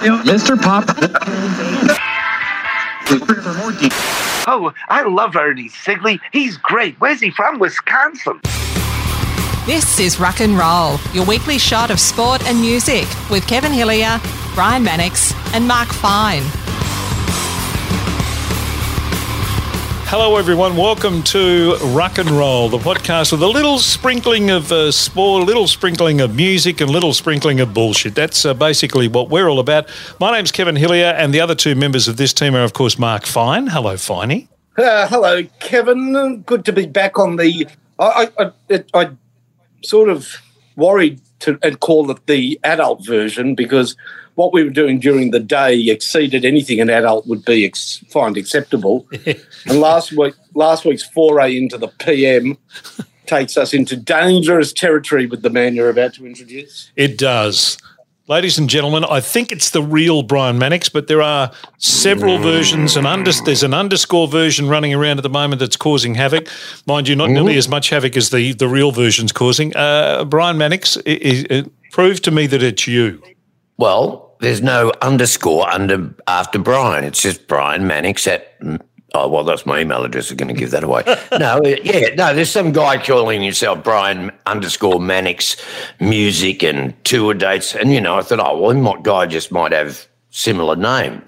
[0.00, 0.60] Mr.
[0.60, 0.84] Pop.
[4.46, 6.20] Oh, I love Ernie Sigley.
[6.32, 6.98] He's great.
[7.00, 7.58] Where's he from?
[7.58, 8.40] Wisconsin.
[9.66, 14.18] This is Rock and Roll, your weekly shot of sport and music with Kevin Hillier,
[14.54, 16.42] Brian Mannix, and Mark Fine.
[20.10, 20.76] Hello, everyone.
[20.76, 25.46] Welcome to Rock and Roll, the podcast with a little sprinkling of uh, sport, a
[25.46, 28.16] little sprinkling of music, and a little sprinkling of bullshit.
[28.16, 29.88] That's uh, basically what we're all about.
[30.18, 32.98] My name's Kevin Hillier, and the other two members of this team are, of course,
[32.98, 33.68] Mark Fine.
[33.68, 34.48] Hello, Finey.
[34.76, 36.42] Uh, hello, Kevin.
[36.42, 37.68] Good to be back on the.
[38.00, 39.10] I, I, I, I
[39.84, 40.42] sort of
[40.74, 43.96] worried to and call it the adult version because
[44.40, 48.38] what we were doing during the day exceeded anything an adult would be ex- find
[48.38, 49.06] acceptable.
[49.66, 52.56] and last week, last week's foray into the PM
[53.26, 56.90] takes us into dangerous territory with the man you're about to introduce.
[56.96, 57.76] It does.
[58.28, 62.96] Ladies and gentlemen, I think it's the real Brian Mannix, but there are several versions.
[62.96, 66.48] And under, there's an underscore version running around at the moment that's causing havoc.
[66.86, 69.76] Mind you, not nearly as much havoc as the, the real version's causing.
[69.76, 73.22] Uh, Brian Mannix, it, it, it, prove to me that it's you.
[73.76, 77.04] Well, there's no underscore under after Brian.
[77.04, 78.58] It's just Brian Mannix at.
[78.60, 78.80] Mm,
[79.14, 80.30] oh well, that's my email address.
[80.30, 81.02] I'm going to give that away.
[81.38, 82.34] no, uh, yeah, no.
[82.34, 85.56] There's some guy calling himself Brian underscore Mannix
[86.00, 89.72] music and tour dates, and you know, I thought, oh well, my guy just might
[89.72, 91.22] have similar name.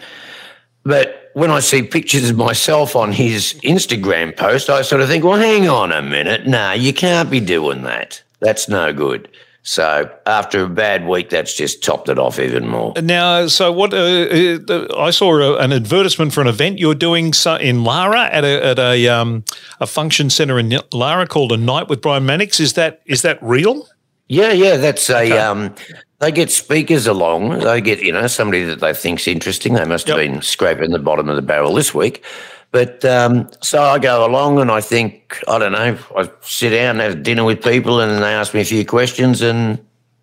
[0.84, 5.24] But when I see pictures of myself on his Instagram post, I sort of think,
[5.24, 6.46] well, hang on a minute.
[6.46, 8.22] No, you can't be doing that.
[8.40, 9.28] That's no good.
[9.64, 12.94] So after a bad week, that's just topped it off even more.
[13.00, 13.94] Now, so what?
[13.94, 18.44] Uh, uh, I saw a, an advertisement for an event you're doing in Lara at
[18.44, 19.44] a at a um,
[19.80, 22.58] a function centre in Lara called a Night with Brian Mannix.
[22.58, 23.86] Is that is that real?
[24.28, 25.26] Yeah, yeah, that's a.
[25.26, 25.38] Okay.
[25.38, 25.74] Um,
[26.18, 27.60] they get speakers along.
[27.60, 29.74] They get you know somebody that they think's interesting.
[29.74, 30.32] They must have yep.
[30.32, 32.24] been scraping the bottom of the barrel this week.
[32.72, 36.98] But um, so I go along and I think, I don't know, I sit down
[36.98, 39.78] and have dinner with people and they ask me a few questions and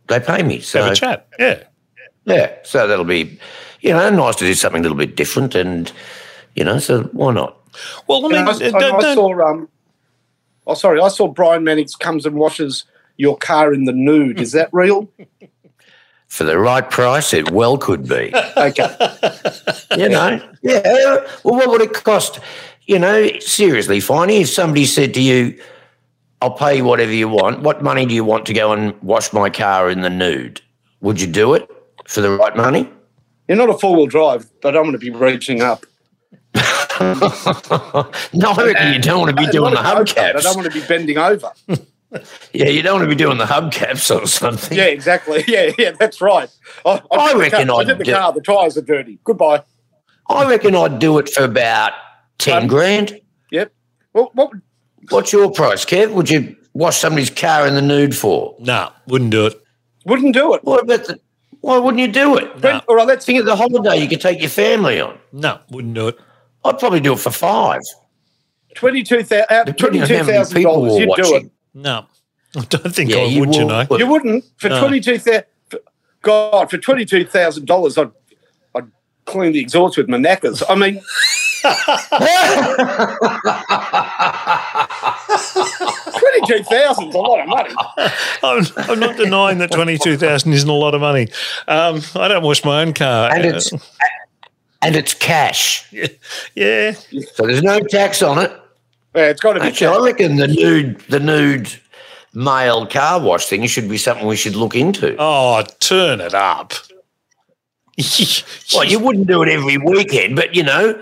[0.08, 0.60] they pay me.
[0.60, 1.28] So, have a chat.
[1.38, 1.64] Yeah.
[2.26, 2.56] Yeah.
[2.64, 3.40] So that'll be,
[3.82, 5.92] you know, nice to do something a little bit different and,
[6.56, 7.56] you know, so why not?
[8.08, 9.70] Well, I mean, I, I, I saw, um,
[10.66, 12.84] oh, sorry, I saw Brian Mannix comes and washes
[13.18, 14.40] your car in the nude.
[14.40, 15.08] Is that real?
[16.30, 18.32] For the right price, it well could be.
[18.58, 19.18] okay.
[19.98, 21.28] You know, yeah.
[21.44, 22.40] Well, what would it cost?
[22.86, 25.60] You know, seriously, Finey, if somebody said to you,
[26.42, 29.34] I'll pay you whatever you want, what money do you want to go and wash
[29.34, 30.62] my car in the nude?
[31.02, 31.70] Would you do it
[32.08, 32.90] for the right money?
[33.48, 35.86] You're not a four wheel drive, but I'm going to be reaching up.
[37.00, 40.36] no, you don't want to be doing the hubcaps.
[40.36, 41.52] I don't want to be bending over.
[42.54, 44.78] Yeah, you don't want to be doing the hubcaps or something.
[44.78, 45.44] Yeah, exactly.
[45.48, 46.50] Yeah, yeah, that's right.
[46.86, 47.82] I, I, I reckon I'd.
[47.82, 49.20] I did the do, car, the tyres are dirty.
[49.24, 49.64] Goodbye.
[50.28, 51.94] I reckon I'd do it for about
[52.40, 53.20] 10 um, grand.
[53.52, 53.72] Yep.
[54.14, 54.52] Well, what,
[55.10, 56.14] What's your price, Kev?
[56.14, 58.56] Would you wash somebody's car in the nude for?
[58.60, 59.62] No, nah, wouldn't do it.
[60.06, 60.64] Wouldn't do it.
[60.64, 61.20] What about the,
[61.62, 62.62] why wouldn't you do it?
[62.62, 62.82] No.
[62.88, 65.18] All right, let's think of the holiday you could take your family on.
[65.32, 66.18] No, wouldn't do it.
[66.64, 67.82] I'd probably do it for five.
[68.76, 71.52] $22,000 $22, you'd do it.
[71.74, 72.06] No.
[72.56, 73.86] I don't think yeah, I would, you, know.
[73.92, 74.80] You wouldn't for no.
[74.80, 75.46] twenty two thousand.
[76.22, 78.12] God, for twenty two thousand dollars, I'd
[78.76, 78.90] I'd
[79.26, 80.64] clean the exhaust with my knackers.
[80.68, 81.02] I mean.
[86.20, 87.76] Twenty-two thousand is a lot of money.
[88.44, 91.28] I'm, I'm not denying that twenty-two thousand isn't a lot of money.
[91.68, 93.72] Um, I don't wash my own car, and it's
[94.82, 95.92] and it's cash.
[95.92, 96.08] Yeah,
[96.56, 96.92] yeah.
[97.34, 98.52] So there's no tax on it.
[99.16, 99.68] Yeah, it's got to be.
[99.68, 101.70] Actually, I reckon the nude, the nude
[102.34, 105.16] male car wash thing should be something we should look into.
[105.20, 106.74] Oh, turn it up.
[108.74, 111.02] well, you wouldn't do it every weekend, but you know,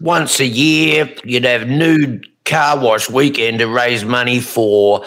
[0.00, 5.04] once a year you'd have nude car wash weekend to raise money for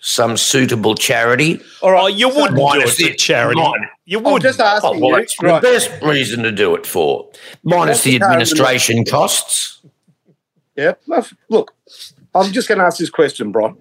[0.00, 1.60] some suitable charity.
[1.82, 3.60] All right, oh, you wouldn't do it for charity.
[3.60, 5.26] Mine, you would just asking oh, well, you.
[5.42, 5.60] Right.
[5.60, 7.28] the best reason to do it for,
[7.62, 9.77] minus the administration costs.
[10.78, 11.02] Yep.
[11.48, 11.74] Look,
[12.34, 13.76] I'm just going to ask this question, Brian.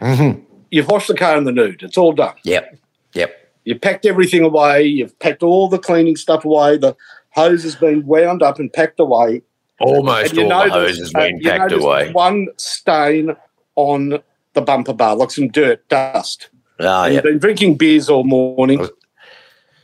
[0.00, 0.42] Mm-hmm.
[0.70, 1.82] You've washed the car in the nude.
[1.82, 2.34] It's all done.
[2.44, 2.78] Yep.
[3.12, 3.52] Yep.
[3.64, 4.84] You've packed everything away.
[4.84, 6.78] You've packed all the cleaning stuff away.
[6.78, 6.96] The
[7.30, 9.42] hose has been wound up and packed away.
[9.78, 12.12] Almost all notice, the hose has been uh, packed away.
[12.12, 13.36] One stain
[13.76, 14.22] on
[14.54, 16.48] the bumper bar, like some dirt, dust.
[16.80, 18.88] Oh, You've been drinking beers all morning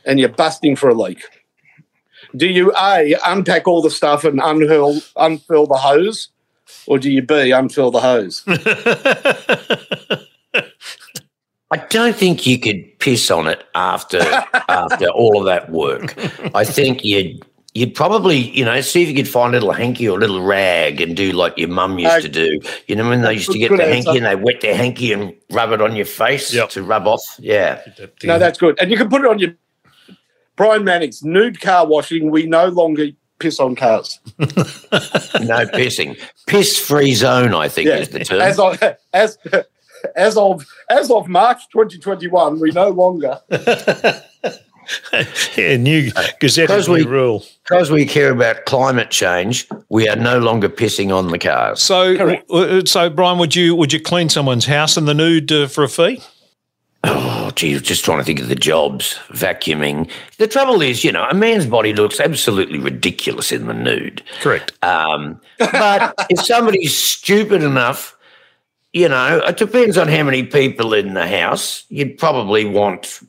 [0.05, 1.23] and you're busting for a leak.
[2.35, 6.29] Do you A, unpack all the stuff and unfurl, unfurl the hose,
[6.87, 8.43] or do you B, unfurl the hose?
[11.71, 14.19] I don't think you could piss on it after
[14.69, 16.15] after all of that work.
[16.55, 17.43] I think you'd
[17.75, 20.41] you'd probably you know see if you could find a little hanky or a little
[20.41, 22.59] rag and do like your mum used Uh, to do.
[22.87, 23.93] You know when they used to get the answer.
[24.09, 26.69] hanky and they wet their hanky and rub it on your face Yep.
[26.71, 27.21] to rub off.
[27.37, 27.81] Yeah.
[28.23, 28.75] No, that's good.
[28.81, 29.53] And you can put it on your
[30.55, 32.31] Brian Mannix nude car washing.
[32.31, 34.19] We no longer piss on cars.
[34.39, 36.19] No pissing.
[36.47, 38.41] Piss free zone, I think is the term.
[38.41, 38.81] As of
[39.13, 39.37] as
[40.15, 43.39] as of as of March 2021, we no longer.
[45.57, 47.43] yeah, new Gazette Because new we- rule.
[47.63, 51.81] Because we care about climate change, we are no longer pissing on the cars.
[51.81, 52.49] So, Correct.
[52.51, 55.83] uh, so Brian, would you would you clean someone's house in the nude uh, for
[55.83, 56.21] a fee?
[57.59, 60.09] Gee, I was just trying to think of the jobs, vacuuming.
[60.37, 64.23] The trouble is, you know, a man's body looks absolutely ridiculous in the nude.
[64.39, 64.71] Correct.
[64.81, 68.15] Um, but if somebody's stupid enough,
[68.93, 71.83] you know, it depends on how many people in the house.
[71.89, 73.19] You'd probably want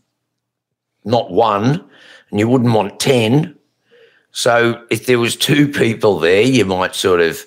[1.04, 1.84] not one,
[2.30, 3.58] and you wouldn't want 10.
[4.30, 7.44] So if there was two people there, you might sort of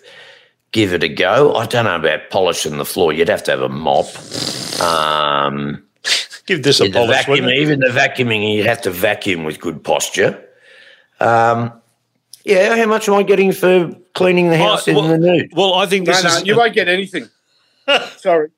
[0.74, 1.56] give it a go.
[1.56, 3.14] I don't know about polishing the floor.
[3.14, 4.08] You'd have to have a mop.
[4.82, 5.82] Um,
[6.46, 7.26] Give this a the polish.
[7.26, 10.44] vacuum, even the vacuuming, you have to vacuum with good posture.
[11.20, 11.72] Um,
[12.44, 15.52] yeah, how much am I getting for cleaning the house in well, the nude?
[15.54, 17.30] well, I think No, this no, is you won't get anything.
[18.18, 18.50] Sorry.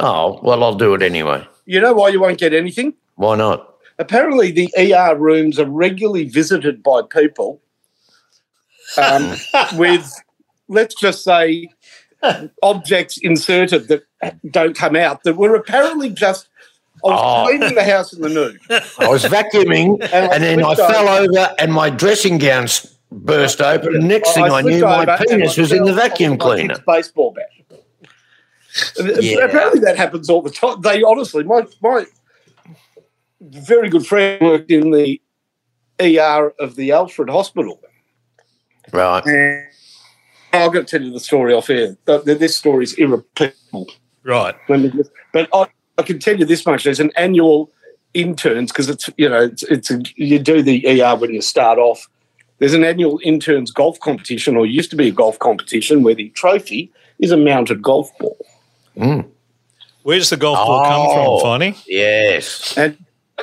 [0.00, 1.46] Oh, well, I'll do it anyway.
[1.66, 2.94] You know why you won't get anything?
[3.14, 3.76] Why not?
[4.00, 7.60] Apparently, the ER rooms are regularly visited by people
[8.96, 9.36] um,
[9.76, 10.12] with,
[10.66, 11.68] let's just say,
[12.62, 14.02] objects inserted that
[14.50, 16.48] don't come out that were apparently just.
[17.04, 17.46] I was Oh.
[17.48, 18.58] cleaning the house in the nude.
[18.98, 21.30] I was vacuuming And I and then I flipped fell over.
[21.38, 22.66] over and my dressing gown
[23.10, 23.94] burst open.
[23.96, 26.76] And next thing I, flipped knew, my penis was in the vacuum cleaner.
[26.86, 27.46] Baseball bat.
[29.20, 29.38] Yeah.
[29.44, 30.80] Apparently, that happens all the time.
[30.82, 32.04] They honestly, my my
[33.40, 35.20] very good friend worked in the
[36.00, 37.80] ER of the Alfred Hospital.
[38.92, 39.24] Right.
[39.26, 39.66] And
[40.52, 41.96] I'll to tell you the story off air.
[42.06, 43.88] Th- th- This story is irreplaceable.
[44.24, 44.54] right.
[44.68, 45.66] Let me just- But I,
[46.00, 47.70] I can tell you this much: there's an annual
[48.14, 51.78] interns because it's you know it's, it's a, you do the ER when you start
[51.78, 52.08] off.
[52.58, 56.30] There's an annual interns golf competition, or used to be a golf competition, where the
[56.30, 58.36] trophy is a mounted golf ball.
[60.02, 61.40] Where's the golf ball come Oh.
[61.40, 61.82] from, Finey?
[61.86, 62.76] Yes.
[62.76, 62.96] And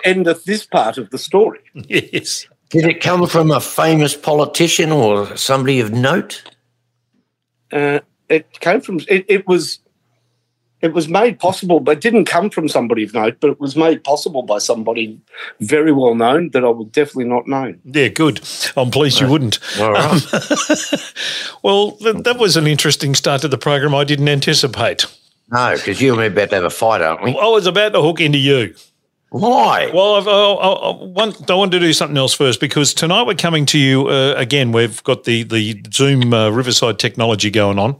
[0.04, 1.60] end of this part of the story.
[1.88, 2.48] Yes.
[2.70, 6.44] Did it come from a famous politician or somebody of note?
[7.72, 9.80] Uh, it came from it, it was
[10.82, 13.76] it was made possible, but it didn't come from somebody of note, but it was
[13.76, 15.20] made possible by somebody
[15.60, 17.74] very well known that I would definitely not know.
[17.86, 18.42] Yeah, good.
[18.76, 19.60] I'm pleased you wouldn't.
[19.80, 20.34] All right.
[20.34, 21.00] Um,
[21.64, 25.06] well, th- that was an interesting start to the program I didn't anticipate.
[25.50, 27.32] no, because you and me are about to have a fight, aren't we?
[27.32, 28.76] I was about to hook into you.
[29.30, 29.92] Why?
[29.94, 33.24] Well, I've, I, I, I, want, I want to do something else first because tonight
[33.24, 34.72] we're coming to you uh, again.
[34.72, 37.98] We've got the the Zoom uh, Riverside technology going on,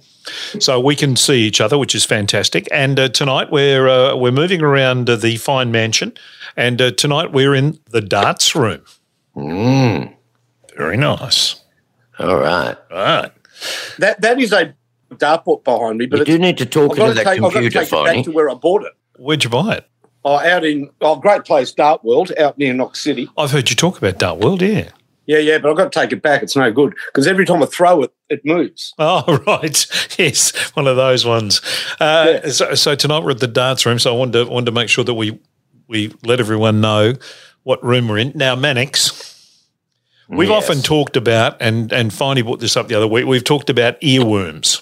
[0.60, 2.66] so we can see each other, which is fantastic.
[2.72, 6.14] And uh, tonight we're uh, we're moving around uh, the fine mansion,
[6.56, 8.82] and uh, tonight we're in the darts room.
[9.36, 10.14] Mm,
[10.78, 11.62] Very nice.
[12.20, 12.78] all right.
[12.90, 13.32] All right.
[14.00, 14.74] That that is a
[15.12, 17.48] dartboard behind me, but You do need to talk I've into that take, I've got
[17.50, 18.94] to computer, take it back to where I bought it.
[19.18, 19.90] Where'd you buy it?
[20.30, 23.30] Oh, out in oh, great place, Dart World, out near Knox City.
[23.38, 24.62] I've heard you talk about Dart World.
[24.62, 24.90] Yeah.
[25.26, 26.44] Yeah, yeah, but I've got to take it back.
[26.44, 28.94] It's no good because every time I throw it, it moves.
[29.00, 29.86] Oh, right.
[30.20, 31.62] Yes, one of those ones.
[32.02, 32.50] Uh, Yeah.
[32.50, 34.00] so, so tonight we're at the darts room.
[34.00, 35.40] So I wanted to, wanted to make sure that we
[35.88, 37.14] we let everyone know
[37.64, 38.34] what room we're in.
[38.36, 39.64] Now, Mannix,
[40.28, 40.64] we've Yes.
[40.70, 43.26] often talked about, and and Finey brought this up the other week.
[43.26, 44.82] We've talked about earworms,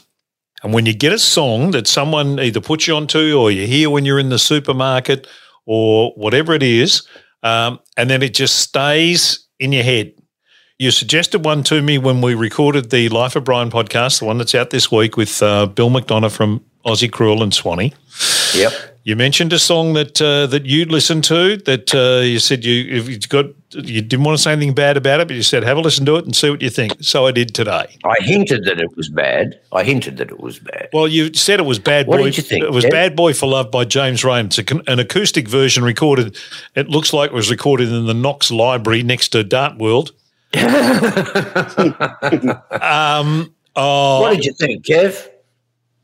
[0.65, 3.88] and when you get a song that someone either puts you onto, or you hear
[3.91, 5.27] when you're in the supermarket,
[5.67, 7.07] or whatever it is,
[7.43, 10.12] um, and then it just stays in your head.
[10.79, 14.39] You suggested one to me when we recorded the Life of Brian podcast, the one
[14.39, 17.93] that's out this week with uh, Bill McDonough from Aussie Crawl and Swanee.
[18.55, 18.95] Yep.
[19.06, 21.58] You mentioned a song that uh, that you'd listened to.
[21.58, 24.98] That uh, you said you if you got you didn't want to say anything bad
[24.98, 26.96] about it, but you said have a listen to it and see what you think.
[27.04, 28.00] So I did today.
[28.04, 29.60] I hinted that it was bad.
[29.72, 30.90] I hinted that it was bad.
[30.92, 32.24] Well, you said it was Bad What Boy.
[32.24, 32.84] did you think, It was?
[32.86, 34.48] Bad Boy for Love by James Reyne.
[34.48, 36.36] It's a, an acoustic version recorded.
[36.74, 40.14] It looks like it was recorded in the Knox Library next to Dart World.
[40.56, 40.64] um,
[43.76, 45.30] oh, What did you think, Kev?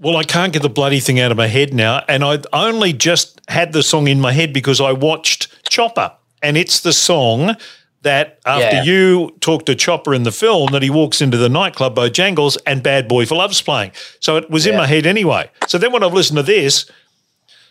[0.02, 2.04] Well, I can't get the bloody thing out of my head now.
[2.10, 6.12] And I only just had the song in my head because I watched Chopper.
[6.42, 7.56] And it's the song
[8.02, 8.84] that after Yeah.
[8.84, 12.82] you talk to Chopper in the film, that he walks into the nightclub Bojangles and
[12.82, 13.92] Bad Boy for Love's playing.
[14.20, 14.80] So it was in Yeah.
[14.80, 15.52] my head anyway.
[15.68, 16.86] So then when I've listened to this,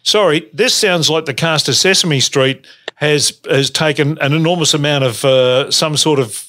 [0.05, 5.03] sorry, this sounds like the cast of Sesame Street has has taken an enormous amount
[5.03, 6.45] of uh, some sort of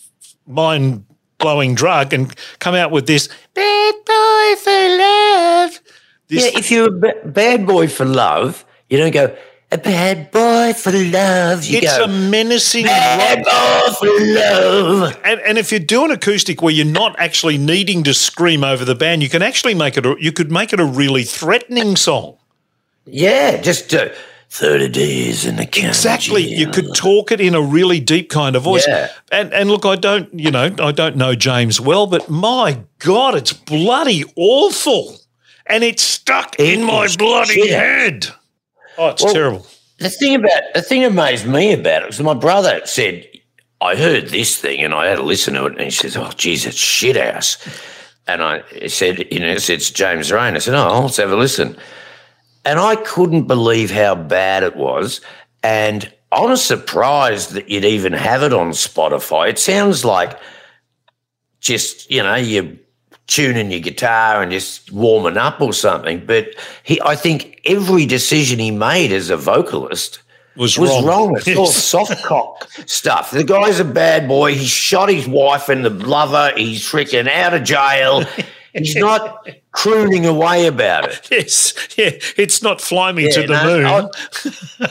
[0.45, 1.05] mind
[1.41, 5.79] blowing drug and come out with this bad boy for love.
[6.27, 9.35] This, Yeah, if you're a bad boy for love, you don't go,
[9.73, 11.63] a bad boy for love.
[11.65, 13.45] You it's go, a menacing bad rock.
[13.45, 15.17] boy for love.
[15.23, 18.95] And, and if you're doing acoustic where you're not actually needing to scream over the
[18.95, 20.05] band, you can actually make it.
[20.05, 22.37] A, you could make it a really threatening song.
[23.05, 24.09] Yeah, just uh,
[24.51, 25.87] 30 days in the country.
[25.87, 26.43] Exactly.
[26.43, 28.85] You could talk it in a really deep kind of voice.
[28.85, 29.09] Yeah.
[29.31, 33.35] And and look, I don't, you know, I don't know James well, but my God,
[33.35, 35.17] it's bloody awful.
[35.67, 37.69] And it's stuck It in my bloody shit.
[37.69, 38.27] head.
[38.97, 39.67] Oh, it's Well, terrible.
[39.99, 43.25] The thing about the thing amazed me about it was my brother said,
[43.79, 46.29] I heard this thing and I had to listen to it, and he says, "Oh,
[46.35, 47.57] geez, it's shit house."
[48.27, 51.35] And I said, "You know, it's, it's James Reyne." I said, "Oh, let's have a
[51.37, 51.77] listen."
[52.63, 55.21] And I couldn't believe how bad it was,
[55.63, 59.49] and I was surprised that you'd even have it on Spotify.
[59.49, 60.39] It sounds like
[61.59, 62.77] just you know you
[63.27, 66.25] tuning your guitar and just warming up or something.
[66.25, 66.49] But
[66.83, 70.21] he, I think every decision he made as a vocalist
[70.57, 71.05] Was, was wrong.
[71.05, 71.37] wrong.
[71.37, 73.31] It's all soft cock stuff.
[73.31, 74.55] The guy's a bad boy.
[74.55, 76.51] He shot his wife and the lover.
[76.57, 78.25] He's freaking out of jail.
[78.73, 81.27] He's not crooning away about it.
[81.31, 83.85] Yes, yeah, it's not fly me to the no, moon.
[83.85, 84.87] I-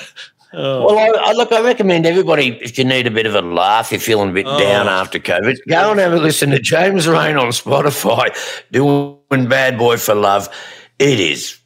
[0.55, 0.87] oh.
[0.87, 3.91] Well, I, I, look, I recommend everybody, if you need a bit of a laugh,
[3.91, 4.59] you're feeling a bit oh.
[4.59, 4.91] down Oh.
[4.93, 8.29] after COVID, go and have a listen to James Reyne on Spotify
[8.71, 10.49] doing Bad Boy for Love.
[10.99, 11.57] It is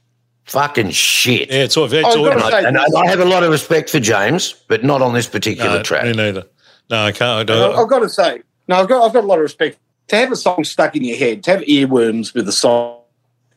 [0.45, 1.49] fucking shit.
[1.49, 3.43] yeah, it's all, it's I've all got to say- And I, I have a lot
[3.43, 6.05] of respect for James, but not on this particular no, track.
[6.05, 6.45] me neither.
[6.91, 7.23] No, I can't.
[7.23, 7.79] I I've don't.
[7.79, 9.79] I've got to say, no, I've got, I've got a lot of respect.
[10.09, 12.99] To have a song stuck in your head, to have earworms with a song,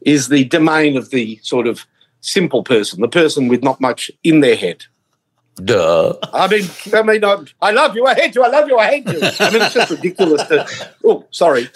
[0.01, 1.85] is the domain of the sort of
[2.21, 4.85] simple person, the person with not much in their head.
[5.63, 6.13] Duh.
[6.33, 8.87] I mean, I mean, I, I love you, I hate you, I love you, I
[8.87, 9.19] hate you.
[9.39, 10.67] I mean, it's just ridiculous to.
[11.03, 11.63] Oh, sorry.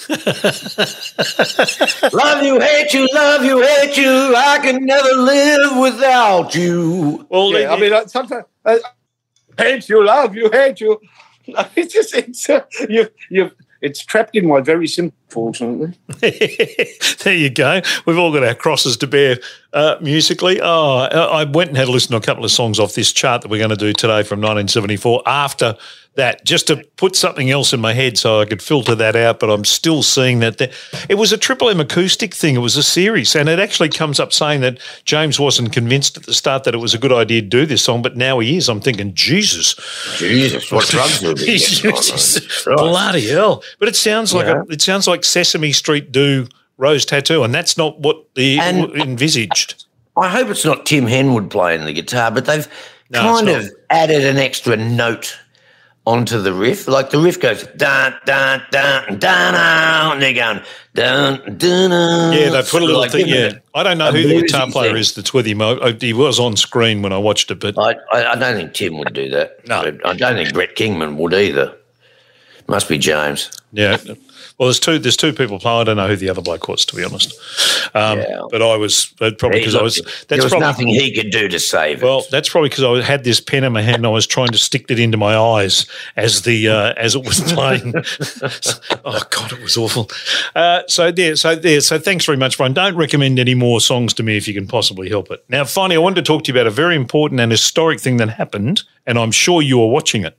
[2.13, 4.35] love you, hate you, love you, hate you.
[4.35, 7.25] I can never live without you.
[7.29, 8.79] well, Yeah, I mean, I, sometimes I
[9.57, 11.01] hate you, love you, hate you.
[11.75, 13.51] It's just it's uh, you you
[13.81, 15.17] it's trapped in my very simple.
[15.29, 15.97] Fortunately,
[17.23, 17.81] there you go.
[18.05, 19.37] We've all got our crosses to bear
[19.71, 20.59] uh, musically.
[20.61, 23.13] Oh, I I went and had a listen to a couple of songs off this
[23.13, 25.77] chart that we're going to do today from 1974 after
[26.15, 29.39] that, just to put something else in my head so I could filter that out.
[29.39, 30.69] But I'm still seeing that there,
[31.07, 32.55] it was a Triple M acoustic thing.
[32.55, 33.33] It was a series.
[33.35, 36.79] And it actually comes up saying that James wasn't convinced at the start that it
[36.79, 38.67] was a good idea to do this song, but now he is.
[38.67, 39.75] I'm thinking, Jesus.
[40.17, 42.75] Jesus, what drugs will be He's- getting on, he's- man?
[42.75, 43.63] bloody hell!
[43.79, 44.63] But it sounds like Yeah.
[44.67, 48.91] a, it sounds like Sesame Street do Rose Tattoo, and that's not what the And-
[48.95, 49.85] envisaged.
[50.17, 52.67] I hope it's not Tim Henwood playing the guitar, but they've
[53.11, 55.37] No, kind of added an extra note
[56.11, 56.87] onto the riff.
[56.87, 60.61] Like the riff goes dun dun dun dun, dun and they're going
[60.93, 61.57] dun dun.
[61.57, 62.33] dun.
[62.33, 63.27] Yeah, they put a little Like, thing.
[63.27, 64.99] Yeah, I don't know who the bluesy guitar player thing.
[65.01, 65.61] is that's with him.
[65.61, 68.35] Oh, I, I, he was on screen when I watched it, but I, I, I
[68.35, 69.67] don't think Tim would do that.
[69.67, 69.79] No.
[70.05, 71.75] I don't think Brett Kingman would either.
[72.67, 73.49] Must be James.
[73.71, 73.97] yeah.
[74.61, 74.99] Well, there's two.
[74.99, 75.57] There's two people.
[75.57, 75.79] Playing.
[75.79, 77.33] I don't know who the other bloke was, to be honest.
[77.95, 78.41] Um, Yeah.
[78.51, 79.95] But I was probably because I was.
[79.95, 82.05] That's there was probably, nothing he could do to save it.
[82.05, 84.49] Well, that's probably because I had this pen in my hand and I was trying
[84.49, 87.91] to stick it into my eyes as the uh, as it was playing.
[89.03, 90.11] oh God, it was awful.
[90.53, 92.73] Uh, so there, so there, so thanks very much, Brian.
[92.73, 95.43] Don't recommend any more songs to me if you can possibly help it.
[95.49, 98.17] Now, finally, I wanted to talk to you about a very important and historic thing
[98.17, 100.37] that happened, and I'm sure you are watching it.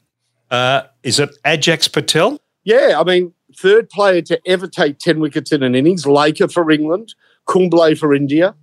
[0.48, 2.38] Uh, is it Ajaz Patel?
[2.64, 6.70] yeah, I mean, third player to ever take ten wickets in an innings, Laker for
[6.70, 7.14] England,
[7.46, 8.54] Kumble for India,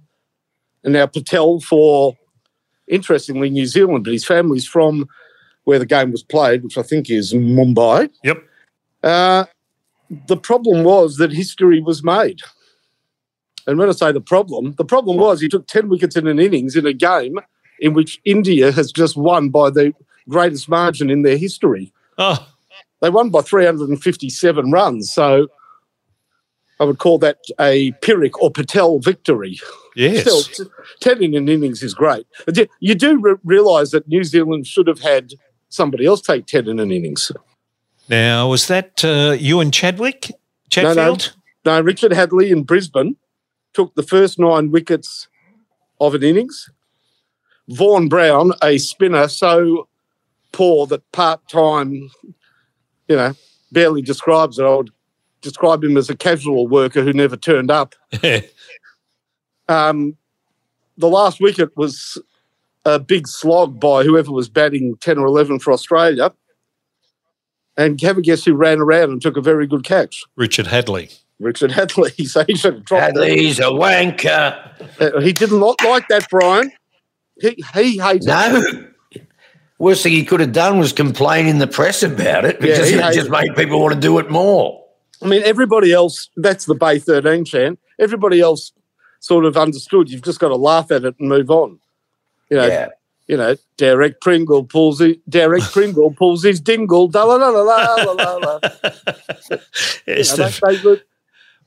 [0.83, 2.17] and now Patel for,
[2.87, 4.03] interestingly, New Zealand.
[4.03, 5.07] But his family's from
[5.63, 8.09] where the game was played, which I think is Mumbai.
[8.23, 8.43] Yep.
[9.03, 9.45] Uh,
[10.27, 12.39] the problem was that history was made.
[13.67, 16.39] And when I say the problem, the problem was he took 10 wickets in an
[16.39, 17.39] innings in a game
[17.79, 19.93] in which India has just won by the
[20.27, 21.93] greatest margin in their history.
[22.17, 22.47] Oh,
[23.01, 25.11] They won by 357 runs.
[25.13, 25.47] So
[26.79, 29.59] I would call that a Pyrrhic or Patel victory.
[29.95, 30.21] yes.
[30.21, 32.25] Still, t- 10 in an innings is great.
[32.79, 35.33] You do re- realise that New Zealand should have had
[35.69, 37.31] somebody else take 10 in an innings.
[38.09, 40.31] Now, was that uh, you and Chadwick?
[40.75, 41.17] No, no.
[41.65, 43.17] No, Richard Hadlee in Brisbane
[43.73, 45.27] took the first nine wickets
[45.99, 46.69] of an innings.
[47.67, 49.87] Vaughan Brown, a spinner so
[50.51, 52.09] poor that part time,
[53.09, 53.33] you know,
[53.71, 54.63] barely describes it.
[54.63, 54.91] I would
[55.41, 57.95] describe him as a casual worker who never turned up.
[59.67, 60.17] Um,
[60.97, 62.19] the last wicket was
[62.85, 66.33] a big slog by whoever was batting 10 or 11 for Australia.
[67.77, 70.23] And have a guess who ran around and took a very good catch?
[70.35, 71.19] Richard Hadlee.
[71.39, 72.27] Richard Hadlee.
[72.27, 73.21] So he should have dropped it.
[73.21, 74.57] Hadlee's a wanker.
[74.99, 76.71] Uh, he did not like that, Brian.
[77.39, 78.87] He, he hated No.
[79.79, 82.95] Worst thing he could have done was complain in the press about it because he
[82.95, 84.83] it just made people want to do it more.
[85.23, 87.79] I mean, everybody else, that's the Bay 13 chant.
[87.97, 88.71] Everybody else
[89.21, 90.09] sort of understood.
[90.09, 91.79] You've just got to laugh at it and move on.
[92.49, 92.87] You know, Yeah.
[93.27, 97.61] you know, Derek Pringle pulls his, Derek Pringle pulls his dingle, da la la la
[97.63, 98.59] la la la.
[100.07, 101.03] You know, the- they- they would-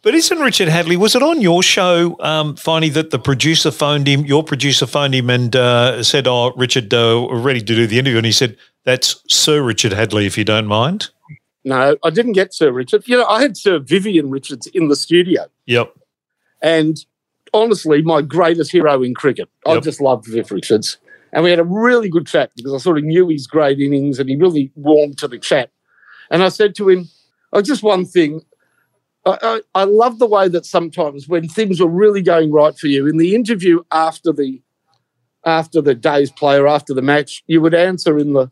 [0.02, 0.96] But isn't Richard Hadlee?
[0.96, 4.24] Was it on your show, um, Finey, that the producer phoned him?
[4.24, 7.98] Your producer phoned him and uh, said, "Oh, Richard, uh, we're ready to do the
[7.98, 11.10] interview." And he said, "That's Sir Richard Hadlee, if you don't mind."
[11.64, 13.06] No, I didn't get Sir Richard.
[13.06, 15.46] You know, I had Sir Vivian Richards in the studio.
[15.66, 15.94] Yep.
[16.60, 17.04] And
[17.54, 19.48] honestly, my greatest hero in cricket.
[19.66, 19.82] I Yep.
[19.84, 20.98] just loved Viv Richards.
[21.32, 24.18] And we had a really good chat because I sort of knew his great innings
[24.18, 25.70] and he really warmed to the chat.
[26.30, 27.08] And I said to him,
[27.52, 28.42] oh, just one thing.
[29.24, 33.06] I, I, love the way that sometimes when things were really going right for you,
[33.06, 34.60] in the interview after the
[35.44, 38.50] after the day's play or after the match, you would answer in the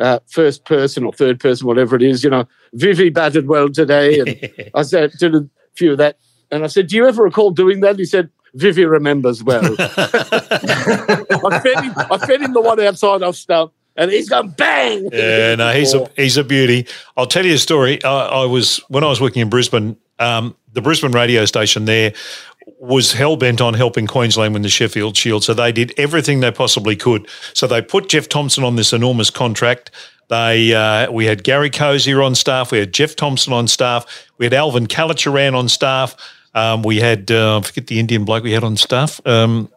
[0.00, 2.22] uh, first person or third person, whatever it is.
[2.22, 6.18] You know, Vivi batted well today, and I said did a few of that,
[6.50, 11.60] and I said, "Do you ever recall doing that?" He said, "Vivi remembers well." I
[11.62, 11.94] fed him.
[11.96, 15.08] I fed him the one outside off stump, and he's gone bang.
[15.12, 16.86] Yeah, no, he's a he's a beauty.
[17.16, 18.02] I'll tell you a story.
[18.02, 19.96] I, I was when I was working in Brisbane.
[20.18, 22.14] Um, the Brisbane radio station there
[22.80, 26.50] was hell bent on helping Queensland win the Sheffield Shield, so they did everything they
[26.50, 27.28] possibly could.
[27.54, 29.90] So they put Jeff Thomson on this enormous contract.
[30.28, 34.46] They uh, we had Gary Cosier on staff, we had Jeff Thomson on staff, we
[34.46, 36.14] had Alvin Kallicharran on staff,
[36.54, 39.20] um, we had uh, I forget the Indian bloke we had on staff.
[39.26, 39.70] Um,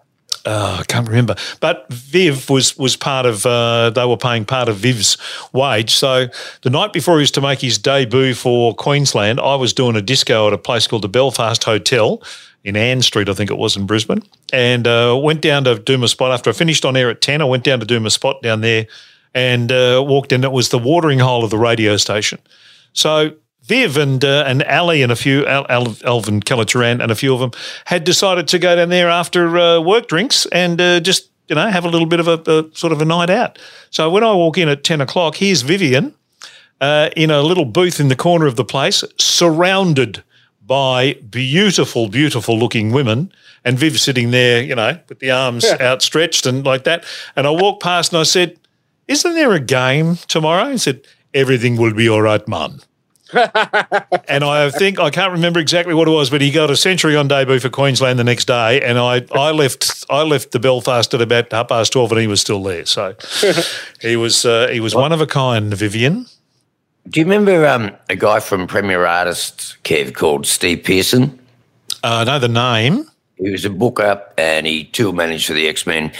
[0.46, 3.46] uh, I can't remember, but Viv was was part of.
[3.46, 5.18] Uh, they were paying part of Viv's
[5.54, 5.94] wage.
[5.94, 6.28] So
[6.62, 10.02] the night before he was to make his debut for Queensland, I was doing a
[10.02, 12.22] disco at a place called the Belfast Hotel
[12.64, 14.24] in Ann Street, I think it was in Brisbane,
[14.54, 17.42] and uh, went down to do my spot after I finished on air at ten.
[17.42, 18.88] I went down to do my spot down there,
[19.34, 20.44] and uh, walked in.
[20.44, 22.40] It was the watering hole of the radio station.
[22.94, 23.34] So
[23.72, 27.34] Viv and uh, and Ali and a few Al, Al, Alvin Kallicharran and a few
[27.34, 27.52] of them
[27.86, 31.70] had decided to go down there after uh, work drinks and uh, just you know
[31.70, 33.58] have a little bit of a, a sort of a night out.
[33.90, 36.14] So when I walk in at ten o'clock, here's Vivian
[36.82, 40.22] uh, in a little booth in the corner of the place, surrounded
[40.62, 43.32] by beautiful, beautiful looking women.
[43.64, 47.06] And Viv sitting there, you know, with the arms outstretched and like that.
[47.38, 48.60] And I walked past and I said,
[49.08, 50.72] Isn't there a game tomorrow?
[50.72, 52.82] He said, Everything will be all right, Mum.
[53.34, 57.16] And I think I can't remember exactly what it was, but he got a century
[57.16, 61.14] on debut for Queensland the next day, and I, I left I left the Belfast
[61.14, 62.86] at about half past twelve, and he was still there.
[62.86, 63.16] So
[64.02, 66.26] he was uh, he was one of a kind, Vivian.
[67.10, 71.40] Do you remember um, a guy from Premier Artists, Kev, called Steve Pearson?
[72.04, 73.06] Uh, know the name.
[73.38, 76.12] He was a booker and he tour managed for the X Men.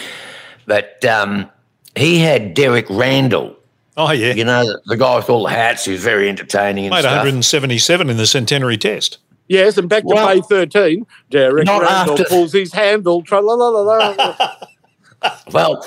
[0.66, 1.50] But um,
[1.96, 3.56] he had Derek Randall,
[3.98, 6.94] Oh yeah, you know, the, the guy with all the hats who's very entertaining and
[6.94, 7.12] made stuff.
[7.12, 9.18] 177 in the centenary test.
[9.48, 13.22] Yes, and back to Well, Bay 13, Derek not Randall after- pulls his handle.
[13.22, 14.56] Tra la la la la.
[15.52, 15.86] Well,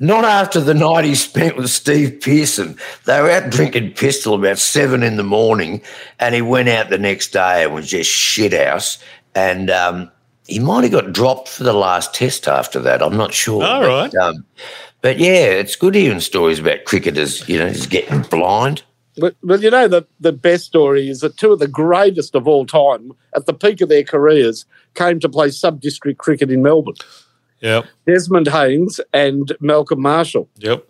[0.00, 2.76] not after the night he spent with Steve Pearson.
[3.06, 5.80] They were out drinking pistol about seven in the morning,
[6.20, 8.98] and he went out the next day and was just shit house.
[9.34, 10.10] And um,
[10.46, 13.02] he might have got dropped for the last test after that.
[13.02, 13.64] I'm not sure.
[13.64, 14.14] All but, right.
[14.16, 14.44] Um,
[15.06, 18.82] but yeah, it's good hearing stories about cricketers, you know, just getting blind.
[19.16, 22.48] But, but you know, the, the best story is that two of the greatest of
[22.48, 26.60] all time, at the peak of their careers, came to play sub district cricket in
[26.60, 26.96] Melbourne
[27.60, 30.48] Yep, Desmond Haynes and Malcolm Marshall.
[30.56, 30.84] yep.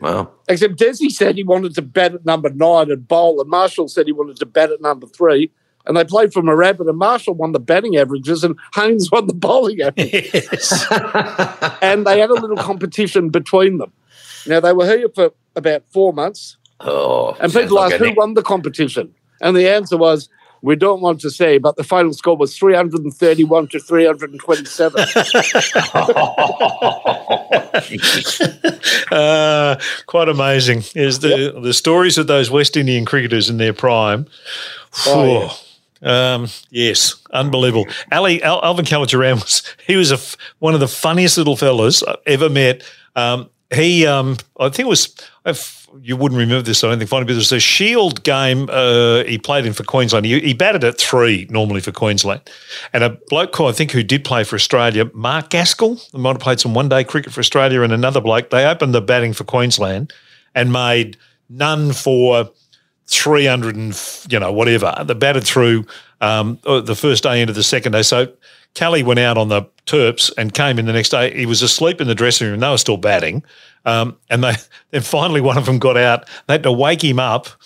[0.00, 3.88] Well, Except Desi said he wanted to bat at number nine and bowl, and Marshall
[3.88, 5.50] said he wanted to bat at number three.
[5.86, 9.26] And they played from a rabbit, and Marshall won the batting averages, and Haynes won
[9.26, 10.32] the bowling averages.
[10.34, 10.86] Yes.
[11.80, 13.92] and they had a little competition between them.
[14.46, 18.34] Now, they were here for about four months, oh, and people like asked who won
[18.34, 19.14] the competition.
[19.40, 20.28] And the answer was,
[20.62, 25.00] we don't want to say, but the final score was 331 to 327.
[29.12, 30.82] uh, quite amazing.
[30.94, 34.26] Is the the stories of those West Indian cricketers in their prime?
[35.06, 35.65] Oh, Phew.
[36.02, 37.86] Um, yes, unbelievable.
[38.12, 42.02] Ali Al, Alvin Kallicharran was he was a f- one of the funniest little fellas
[42.02, 42.82] I've ever met.
[43.14, 45.12] Um, he, um, I think it was,
[45.44, 46.84] I f- you wouldn't remember this.
[46.84, 50.26] I don't think funny, but there's a Shield game uh, he played in for Queensland.
[50.26, 52.42] He, he batted at three normally for Queensland,
[52.92, 56.32] and a bloke called I think who did play for Australia, Mark Gaskell, who might
[56.32, 58.50] have played some one day cricket for Australia, and another bloke.
[58.50, 60.12] They opened the batting for Queensland
[60.54, 61.16] and made
[61.48, 62.50] none for
[63.06, 64.94] 300 and you know whatever.
[65.04, 65.84] They batted through
[66.20, 68.02] um, uh, the first day into the second day.
[68.02, 68.32] So
[68.74, 71.36] Kelly went out on the Terps and came in the next day.
[71.36, 72.60] He was asleep in the dressing room.
[72.60, 73.42] They were still batting,
[73.84, 74.54] um, and they
[74.90, 76.28] then finally one of them got out.
[76.46, 77.48] They had to wake him up.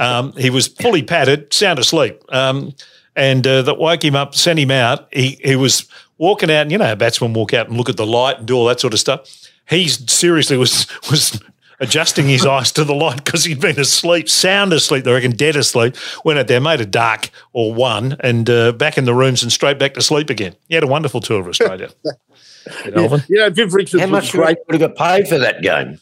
[0.00, 2.74] Um, he was fully padded, sound asleep, um,
[3.14, 5.06] and uh, that woke him up, sent him out.
[5.12, 5.86] He he was
[6.18, 8.46] walking out, and you know how batsmen walk out and look at the light and
[8.48, 9.20] do all that sort of stuff.
[9.68, 11.40] He seriously was was
[11.80, 15.56] adjusting his eyes to the light because he'd been asleep, sound asleep, they reckon dead
[15.56, 19.42] asleep, went out there, made a dark or one, and uh, back in the rooms
[19.42, 20.54] and straight back to sleep again.
[20.68, 21.90] He had a wonderful tour of Australia.
[22.04, 24.58] yeah, you know, Viv Richards How much was great.
[24.68, 25.98] would have got paid for that game?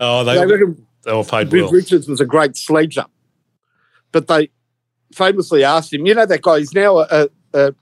[0.00, 1.72] Oh, they, They reckon they were paid Viv well.
[1.72, 3.04] Richards was a great sledger,
[4.12, 4.50] but they
[5.12, 6.06] famously asked him.
[6.06, 6.58] You know that guy?
[6.58, 7.74] He's now a, a, a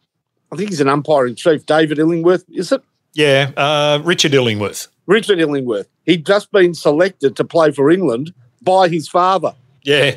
[0.53, 1.67] I think he's an umpire in chief.
[1.67, 2.83] David Illingworth, is it?
[3.15, 4.89] Yeah, uh, Richard Illingworth.
[5.07, 5.89] Richard Illingworth.
[6.05, 9.55] He'd just been selected to play for England by his father.
[9.83, 10.17] Yeah,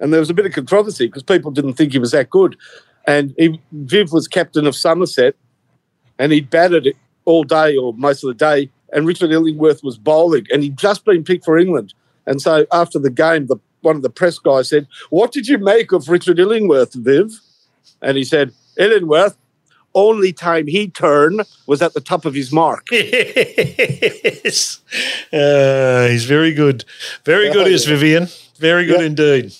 [0.00, 2.56] And there was a bit of controversy because people didn't think he was that good.
[3.06, 5.34] And he, Viv was captain of Somerset
[6.18, 8.70] and he'd batted it all day or most of the day.
[8.92, 11.94] And Richard Illingworth was bowling and he'd just been picked for England.
[12.26, 15.58] And so after the game, the, one of the press guys said, What did you
[15.58, 17.32] make of Richard Illingworth, Viv?
[18.02, 19.36] And he said, Illingworth,
[19.94, 22.86] only time he turned was at the top of his mark.
[22.92, 24.80] yes.
[25.32, 26.84] Uh, he's very good.
[27.24, 27.94] Very good, Oh, is yeah.
[27.96, 28.28] Vivian.
[28.58, 29.06] Very good Yeah.
[29.06, 29.52] indeed.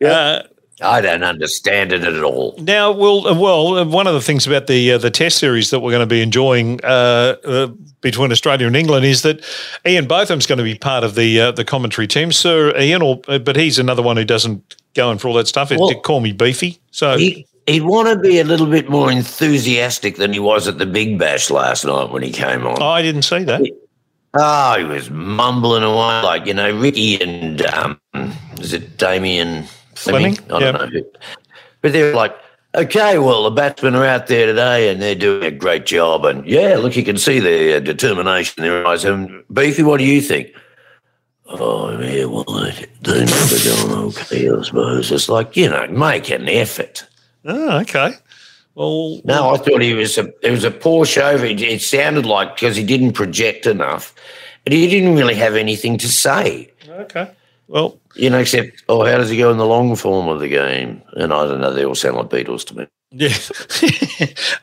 [0.00, 0.10] Yeah.
[0.10, 0.42] Uh,
[0.80, 2.54] I don't understand it at all.
[2.60, 5.70] Now, well, uh, well, uh, one of the things about the uh, the Test series
[5.70, 7.66] that we're going to be enjoying uh, uh,
[8.00, 9.44] between Australia and England is that
[9.84, 13.20] Ian Botham's going to be part of the uh, the commentary team, Sir Ian, or
[13.26, 15.70] uh, but he's another one who doesn't go in for all that stuff.
[15.72, 19.10] Well- did call me beefy, so He, he'd want to be a little bit more
[19.10, 22.82] enthusiastic than he was at the Big Bash last night when he came on.
[22.82, 23.60] I didn't see that.
[24.34, 28.00] Oh, he was mumbling away like, you know, Ricky and, um,
[28.60, 30.34] is it Damien Fleming?
[30.34, 30.38] Fleming?
[30.46, 30.70] I don't Yeah.
[30.72, 30.86] know.
[30.90, 31.04] who.
[31.80, 32.36] But they're like,
[32.74, 36.24] okay, well, the batsmen are out there today and they're doing a great job.
[36.24, 39.04] And yeah, look, you can see their determination in their eyes.
[39.04, 40.48] And Beefy, what do you think?
[41.46, 43.56] Oh, yeah, well, they- they're never
[43.88, 45.10] going okay, I suppose.
[45.10, 47.04] It's like, you know, make an effort.
[47.44, 48.12] Oh, okay.
[48.74, 51.30] Well, No, I thought he was a it was a poor show.
[51.36, 54.14] It, it sounded like because he didn't project enough,
[54.66, 56.70] and he didn't really have anything to say.
[56.88, 57.30] okay.
[57.66, 60.48] Well, You know, except oh, how does he go in the long form of the
[60.48, 61.02] game?
[61.14, 61.72] And I don't know.
[61.74, 62.86] They all sound like Beatles to me.
[63.10, 63.28] Yeah.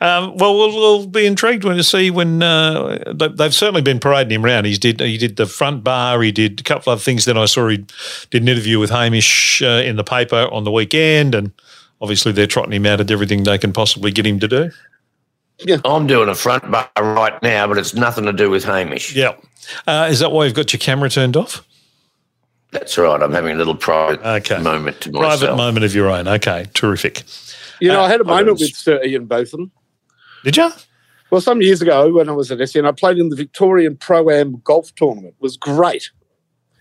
[0.00, 3.98] um, well, we'll we'll be intrigued when to see when uh, they- they've certainly been
[4.00, 4.64] parading him around.
[4.66, 6.20] He's did he did the front bar.
[6.22, 7.24] He did a couple of things.
[7.26, 7.84] Then I saw he
[8.30, 11.52] did an interview with Hamish uh, in the paper on the weekend, and
[12.00, 14.70] obviously they're trotting him out at everything they can possibly get him to do.
[15.60, 15.78] Yeah.
[15.84, 19.14] I'm doing a front bar right now, but it's nothing to do with Hamish.
[19.14, 19.36] Yeah.
[19.86, 21.66] Uh, is that why you've got your camera turned off?
[22.72, 23.22] That's right.
[23.22, 24.58] I'm having a little private Okay.
[24.58, 25.40] moment to myself.
[25.40, 26.28] Private moment of your own.
[26.28, 27.22] Okay, terrific.
[27.80, 29.70] You know, I had a Uh, moment don't- with Sir Ian Botham.
[30.44, 30.70] Did you?
[31.30, 34.30] Well, some years ago when I was at SEN, I played in the Victorian Pro
[34.30, 35.34] Am golf tournament.
[35.38, 36.10] It was great.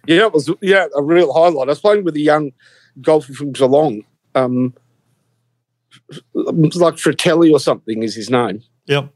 [0.06, 1.68] Yeah, it was yeah a real highlight.
[1.68, 2.52] I was playing with a young
[3.02, 4.04] golfer from Geelong,
[4.36, 4.74] um,
[6.34, 8.62] like Fratelli or something is his name.
[8.86, 9.10] Yep.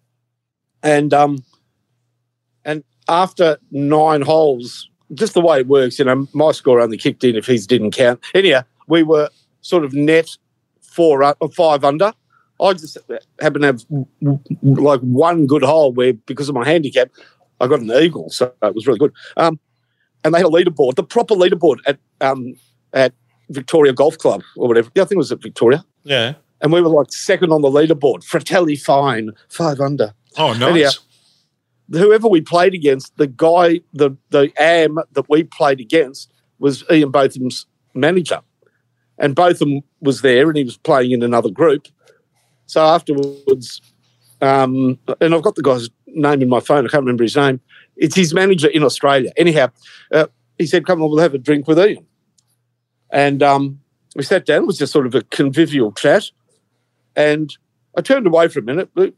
[0.83, 1.43] And um,
[2.65, 7.23] and after nine holes, just the way it works, you know, my score only kicked
[7.23, 8.19] in if his didn't count.
[8.33, 9.29] Anyhow, we were
[9.61, 10.29] sort of net
[10.81, 12.13] four uh, five under.
[12.61, 12.97] I just
[13.39, 13.85] happened to have
[14.61, 17.09] like one good hole where, because of my handicap,
[17.61, 19.13] I got an eagle, so it was really good.
[19.37, 19.59] Um,
[20.23, 22.55] and they had a leaderboard, the proper leaderboard at um,
[22.93, 23.13] at
[23.49, 24.89] Victoria Golf Club or whatever.
[24.93, 25.85] Yeah, I think it was at Victoria.
[26.03, 26.33] Yeah.
[26.61, 28.23] And we were like second on the leaderboard.
[28.23, 30.13] Fratelli fine, five under.
[30.37, 30.69] Oh, nice.
[30.69, 30.89] Anyhow.
[31.91, 37.09] Whoever we played against, the guy, the the AM that we played against was Ian
[37.09, 38.41] Botham's manager.
[39.17, 41.87] And Botham was there and he was playing in another group.
[42.67, 43.81] So afterwards,
[44.41, 47.59] um, and I've got the guy's name in my phone, I can't remember his name.
[47.97, 49.31] It's his manager in Australia.
[49.35, 49.71] Anyhow,
[50.13, 52.05] uh, he said, Come on, we'll have a drink with Ian.
[53.11, 53.79] And um,
[54.15, 56.31] we sat down, it was just sort of a convivial chat.
[57.19, 57.55] And
[57.97, 58.89] I turned away for a minute.
[58.95, 59.11] They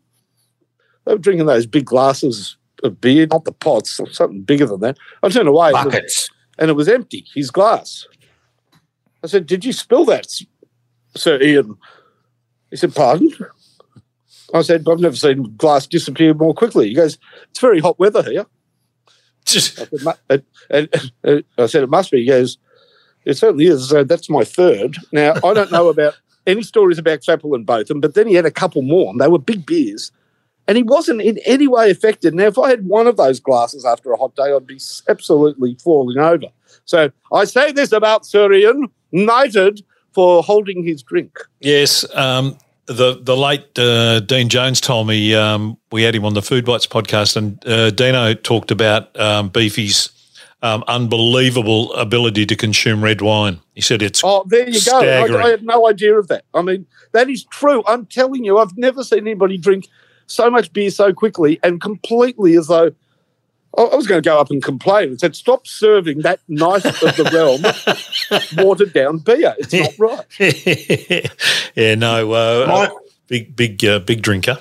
[1.06, 4.98] they were drinking those big glasses of beer, not the pots, something bigger than that.
[5.24, 6.30] I turned away and it was- Buckets.
[6.60, 8.08] and it was empty, his glass.
[9.24, 10.28] I said, Did you spill that,
[11.16, 11.78] Sir Ian?
[12.72, 13.32] He said, Pardon?
[14.54, 16.90] I said, I've never seen glass disappear more quickly.
[16.90, 17.18] He goes,
[17.52, 18.46] It's very hot weather here.
[19.46, 19.86] Just- I
[20.30, 22.22] said, and, and, and I said, it must be.
[22.22, 22.58] He goes,
[23.26, 23.90] it certainly is.
[23.90, 24.98] So that's my third.
[25.12, 26.16] Now, I don't know about
[26.48, 29.28] any stories about Chappell and Botham, but then he had a couple more, and they
[29.28, 30.12] were big beers.
[30.68, 32.34] And he wasn't in any way affected.
[32.34, 35.76] Now, if I had one of those glasses after a hot day, I'd be absolutely
[35.84, 36.48] falling over.
[36.86, 41.40] So I say this about Sir Ian, knighted for holding his drink.
[41.60, 46.34] Yes, um, the the late uh, Dean Jones told me um, we had him on
[46.34, 50.11] the Food Bites podcast, and uh, Dino talked about um, Beefy's
[50.62, 53.60] um, unbelievable ability to consume red wine.
[53.74, 55.00] He said it's Oh, there you go.
[55.00, 55.46] I, Staggering.
[55.46, 56.46] I had no idea of that.
[56.54, 57.84] I mean, that is true.
[57.88, 59.88] I'm telling you, I've never seen anybody drink
[60.28, 62.92] so much beer so quickly and completely as though.
[63.78, 66.84] I I was going to go up and complain and said, "Stop serving that nice
[66.84, 67.62] of the realm
[68.66, 69.56] watered down beer.
[69.60, 69.98] It's not
[70.38, 72.92] right." yeah, no, uh, My-
[73.28, 74.58] big big uh, big drinker.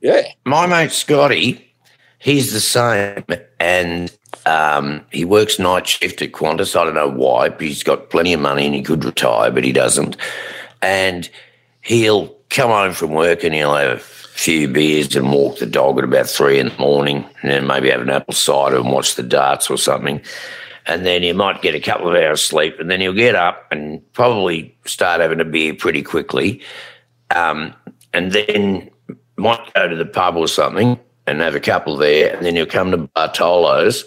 [0.00, 1.72] Yeah, My mate Scotty,
[2.18, 3.24] he's the same,
[3.60, 4.16] and
[4.48, 6.74] um, he works night shift at Qantas.
[6.74, 9.64] I don't know why, but he's got plenty of money and he could retire, but
[9.64, 10.16] he doesn't.
[10.80, 11.28] And
[11.82, 15.98] he'll come home from work and he'll have a few beers and walk the dog
[15.98, 19.16] at about three in the morning, and then maybe have an apple cider and watch
[19.16, 20.20] the darts or something.
[20.86, 23.66] And then he might get a couple of hours sleep, and then he'll get up
[23.70, 26.62] and probably start having a beer pretty quickly.
[27.30, 27.74] Um,
[28.14, 28.88] and then
[29.36, 32.64] might go to the pub or something and have a couple there, and then he'll
[32.64, 34.04] come to Bartolo's.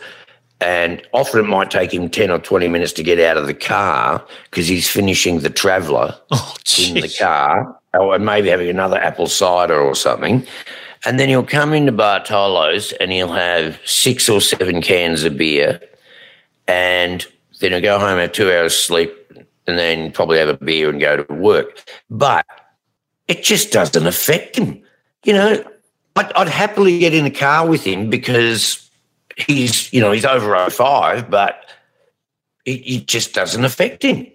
[0.61, 3.53] And often it might take him 10 or 20 minutes to get out of the
[3.53, 9.27] car because he's finishing the traveller Oh, in the car, or maybe having another apple
[9.27, 10.45] cider or something.
[11.03, 15.81] And then he'll come into Bartolo's and he'll have six or seven cans of beer.
[16.67, 17.25] And
[17.59, 19.11] then he'll go home, have two hours sleep,
[19.65, 21.83] and then probably have a beer and go to work.
[22.11, 22.45] But
[23.27, 24.81] it just doesn't affect him.
[25.23, 25.63] You know,
[26.15, 28.90] I'd, I'd happily get in the car with him because
[29.37, 31.65] he's, you know, he's over 05, but
[32.65, 34.27] it, it just doesn't affect him.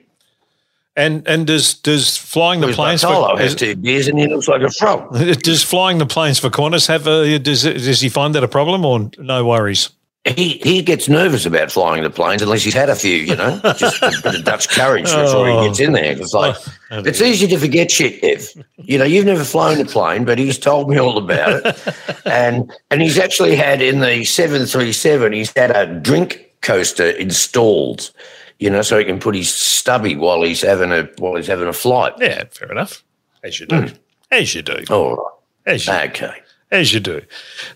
[0.98, 4.62] And and does does flying the planes for has two beers and he looks like
[4.62, 5.12] a frog.
[5.42, 8.82] does flying the planes for Qantas have a does does he find that a problem
[8.86, 9.90] or no worries?
[10.26, 13.60] He he gets nervous about flying the planes unless he's had a few, you know,
[13.76, 15.62] just a bit of Dutch courage before Oh.
[15.62, 16.12] he gets in there.
[16.12, 16.56] It's like
[16.90, 18.48] Oh, it's easy to forget shit, Ev.
[18.76, 21.96] You know, you've never flown a plane, but he's told me all about it.
[22.26, 27.10] and and he's actually had in the seven three seven, he's had a drink coaster
[27.10, 28.10] installed,
[28.58, 31.68] you know, so he can put his stubby while he's having a while he's having
[31.68, 32.14] a flight.
[32.18, 33.04] Yeah, fair enough.
[33.44, 33.94] As you do, hmm.
[34.32, 35.74] as you do, All right.
[35.74, 36.42] as you Okay.
[36.70, 37.22] As you do.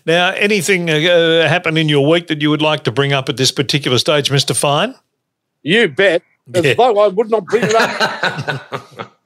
[0.05, 3.29] Now, anything uh, uh, happen in your week that you would like to bring up
[3.29, 4.55] at this particular stage, Mr.
[4.55, 4.95] Fine?
[5.63, 6.23] you bet.
[6.53, 6.73] As Yeah.
[6.73, 9.17] though I would not bring it up.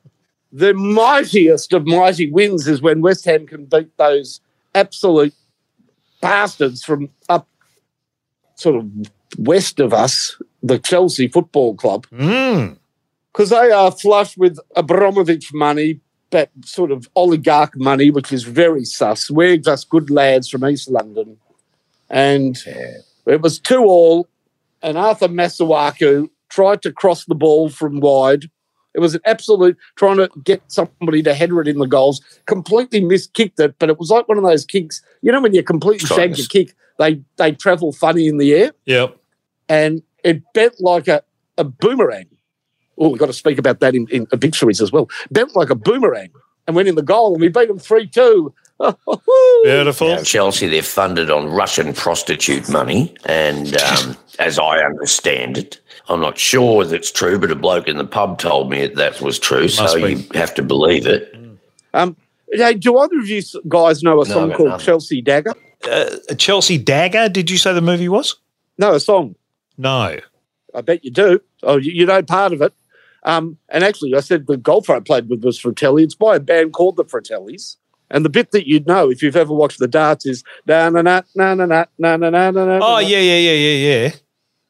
[0.51, 4.41] the mightiest of mighty wins is when West Ham can beat those
[4.75, 5.33] absolute
[6.21, 7.47] bastards from up
[8.55, 8.89] sort of
[9.37, 12.05] west of us, the Chelsea Football Club.
[12.13, 12.77] Mm.
[13.31, 15.99] because they are flush with Abramovich money,
[16.35, 19.31] that sort of oligarch money, which is very sus.
[19.31, 21.37] We're just good lads from East London.
[22.09, 22.55] And
[23.25, 24.27] it was two all,
[24.83, 28.45] and Arthur Masuaku tried to cross the ball from wide.
[28.93, 32.21] It was an absolute trying to get somebody to header it in the goals.
[32.45, 35.01] Completely miskicked it, but it was like one of those kicks.
[35.21, 38.71] You know when you completely shag your kick, they they travel funny in the air
[38.85, 39.17] Yep.
[39.67, 41.23] and it bent like a,
[41.57, 42.27] a boomerang.
[42.97, 45.09] Oh, we've got to speak about that in, in obituaries as well.
[45.31, 46.29] Bent like a boomerang
[46.67, 48.53] and went in the goal, and we beat them 3 2.
[49.63, 50.07] Beautiful.
[50.09, 53.15] Now, Chelsea, they're funded on Russian prostitute money.
[53.25, 55.79] And um, as I understand it,
[56.09, 59.21] I'm not sure that's true, but a bloke in the pub told me that, that
[59.21, 59.61] was true.
[59.63, 60.15] Must so be.
[60.15, 61.35] you have to believe it.
[61.93, 62.15] Um,
[62.51, 64.85] hey, do either of you guys know a No, song called nothing.
[64.85, 65.53] Chelsea Dagger?
[65.89, 68.35] Uh, Chelsea Dagger, did you say the movie was?
[68.77, 69.35] No, a song.
[69.77, 70.17] No.
[70.73, 71.39] I bet you do.
[71.63, 72.73] Oh, you, you know part of it.
[73.25, 76.03] Um, and actually, I said the golfer I played with was Fratelli.
[76.03, 77.75] It's by a band called the Fratellis.
[78.11, 81.01] And the bit that you'd know if you've ever watched the darts is na na
[81.01, 82.79] na na na na na na na na.
[82.81, 84.11] Oh, yeah, yeah, yeah, yeah, yeah.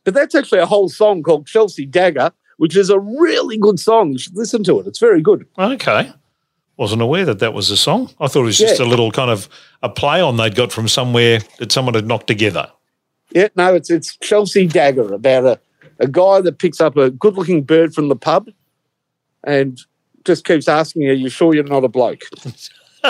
[0.06, 4.14] But that's actually a whole song called Chelsea Dagger, which is a really good song.
[4.14, 4.88] You should listen to it.
[4.88, 5.46] It's very good.
[5.60, 6.14] Okay.
[6.78, 8.10] Wasn't aware that that was a song.
[8.22, 8.86] I thought it was just Yeah.
[8.86, 9.50] a little kind of
[9.84, 12.72] a play on they'd got from somewhere that someone had knocked together.
[13.32, 15.60] Yeah, no, it's it's Chelsea Dagger about a,
[16.00, 18.50] a guy that picks up a good looking bird from the pub
[19.44, 19.80] and
[20.24, 22.24] just keeps asking Are you sure you're not a bloke?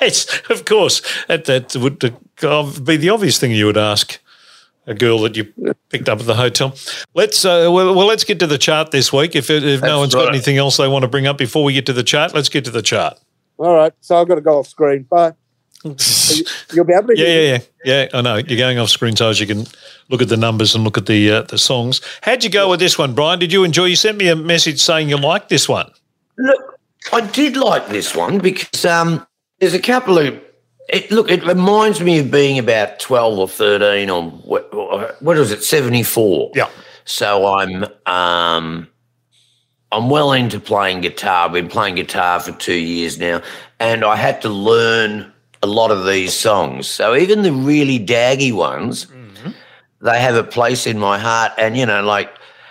[0.00, 4.20] it's, of course, that, that would uh, be the obvious thing you would ask
[4.86, 5.44] a girl that you
[5.88, 6.74] picked up at the hotel.
[7.14, 9.36] Let's uh, well, well, let's get to the chart this week.
[9.36, 11.86] If if no one's got anything else they want to bring up before we get
[11.86, 13.18] to the chart, let's get to the chart.
[13.58, 15.02] All right, so I've got to go off screen.
[15.02, 15.34] Bye.
[15.84, 18.08] You'll be able to Yeah, hear yeah, yeah, yeah.
[18.12, 19.66] I know you're going off screen so as you can
[20.10, 22.00] look at the numbers and look at the uh, the songs.
[22.22, 23.38] How'd you go with this one, Brian?
[23.38, 23.86] Did you enjoy?
[23.86, 25.90] You sent me a message saying you liked this one.
[26.36, 26.78] Look,
[27.12, 29.26] I did like this one because um,
[29.58, 30.38] there's a couple of.
[30.88, 34.72] It, look, it reminds me of being about 12 or 13 or what,
[35.22, 36.50] what was it, 74.
[36.56, 36.68] Yeah.
[37.04, 38.88] So I'm um,
[39.92, 41.46] I'm well into playing guitar.
[41.46, 43.40] I've been playing guitar for two years now,
[43.78, 45.32] and I had to learn
[45.62, 46.86] a lot of these songs.
[46.88, 49.50] So even the really daggy ones, mm-hmm.
[50.00, 51.52] they have a place in my heart.
[51.58, 52.30] And you know, like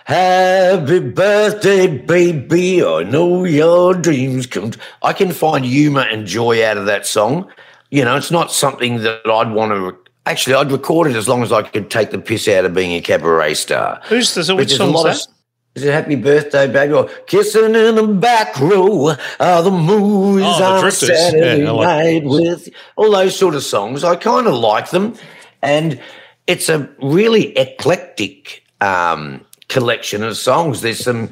[0.10, 2.84] Happy birthday, baby.
[2.84, 4.72] I know your dreams come.
[4.72, 4.82] True.
[5.04, 7.48] I can find humor and joy out of that song.
[7.92, 9.96] You know, it's not something that I'd want to.
[10.26, 12.94] Actually, I'd record it as long as I could take the piss out of being
[12.94, 14.02] a cabaret star.
[14.06, 15.28] Who's the But which song's that?
[15.28, 15.39] of-
[15.76, 16.94] Is it Happy Birthday, baby?
[16.94, 21.10] Or Kissing in the back row of the movies Oh, the on Drifters.
[21.10, 24.04] Saturday Yeah, like night with all those sort of songs.
[24.04, 25.16] I kind of like them.
[25.62, 26.02] And
[26.48, 30.82] it's a really eclectic um, collection of songs.
[30.82, 31.30] There's some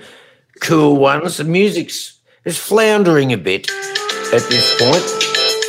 [0.61, 1.37] cool ones.
[1.37, 3.69] The music's is floundering a bit
[4.33, 5.03] at this point.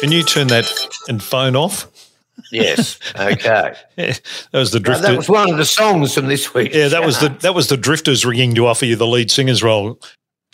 [0.01, 0.71] Can you turn that
[1.09, 1.89] and phone off?
[2.53, 2.99] Yes.
[3.19, 3.75] Okay.
[3.97, 4.15] Yeah,
[4.53, 5.03] that was the Now, drifter.
[5.09, 6.73] that was one of the songs from this week.
[6.75, 9.63] yeah, that was the that was the drifters ringing to offer you the lead singer's
[9.63, 9.99] role.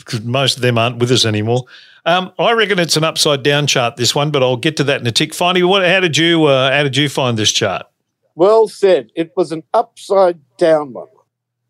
[0.05, 1.65] 'Cause Most of them aren't with us anymore.
[2.05, 3.97] Um, I reckon it's an upside down chart.
[3.97, 5.33] This one, but I'll get to that in a tick.
[5.33, 5.87] Finally, what?
[5.87, 6.45] How did you?
[6.45, 7.87] Uh, how did you find this chart?
[8.35, 9.11] Well said.
[9.15, 11.07] It was an upside down one.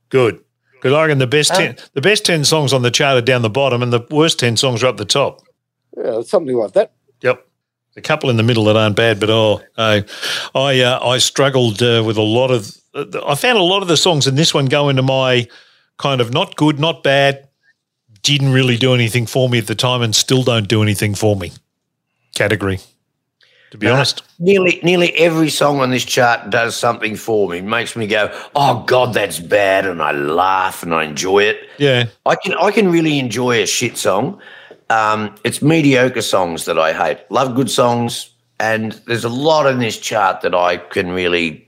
[0.09, 0.41] Good.
[0.73, 3.21] Because I reckon the best Uh, ten, the best ten songs on the chart are
[3.21, 5.41] down the bottom, and the worst ten songs are up the top.
[5.97, 6.93] Yeah, something like that.
[7.21, 7.47] Yep.
[7.97, 10.05] A couple in the middle that aren't bad, but oh, I,
[10.55, 12.77] I, uh, I struggled uh, with a lot of.
[12.95, 15.47] I found a lot of the songs in this one go into my
[15.99, 17.49] kind of not good, not bad,
[18.23, 21.37] didn't really do anything for me at the time, and still don't do anything for
[21.37, 21.53] me
[22.35, 22.81] category.
[23.71, 27.61] To be Uh, honest, Nearly, nearly every song on this chart does something for me.
[27.61, 31.59] Makes me go, "Oh God, that's bad," and I laugh and I enjoy it.
[31.79, 34.41] yeah, I can, I can really enjoy a shit song.
[34.91, 37.19] Um, it's mediocre songs that I hate.
[37.31, 41.61] Love good songs, and there's a lot in this chart that I can really.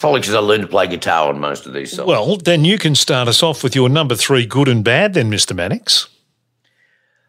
[0.00, 2.06] Probably because I learned to play guitar on most of these songs.
[2.06, 5.30] well, then you can start us off with your number three, good and bad, then,
[5.30, 6.08] Mister Mannix.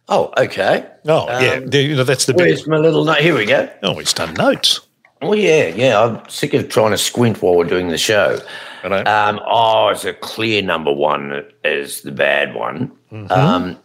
[0.10, 0.86] oh, okay.
[1.06, 2.48] Oh, yeah, Um, there- you know that's the big.
[2.48, 3.20] Where's my little note?
[3.20, 3.70] Here we go.
[3.84, 4.82] Oh, he's done notes.
[5.22, 6.02] Oh yeah, yeah.
[6.04, 8.40] I'm sick of trying to squint while we're doing the show.
[8.84, 12.92] Um, oh, it's a clear number one is the bad one.
[13.30, 13.78] Um,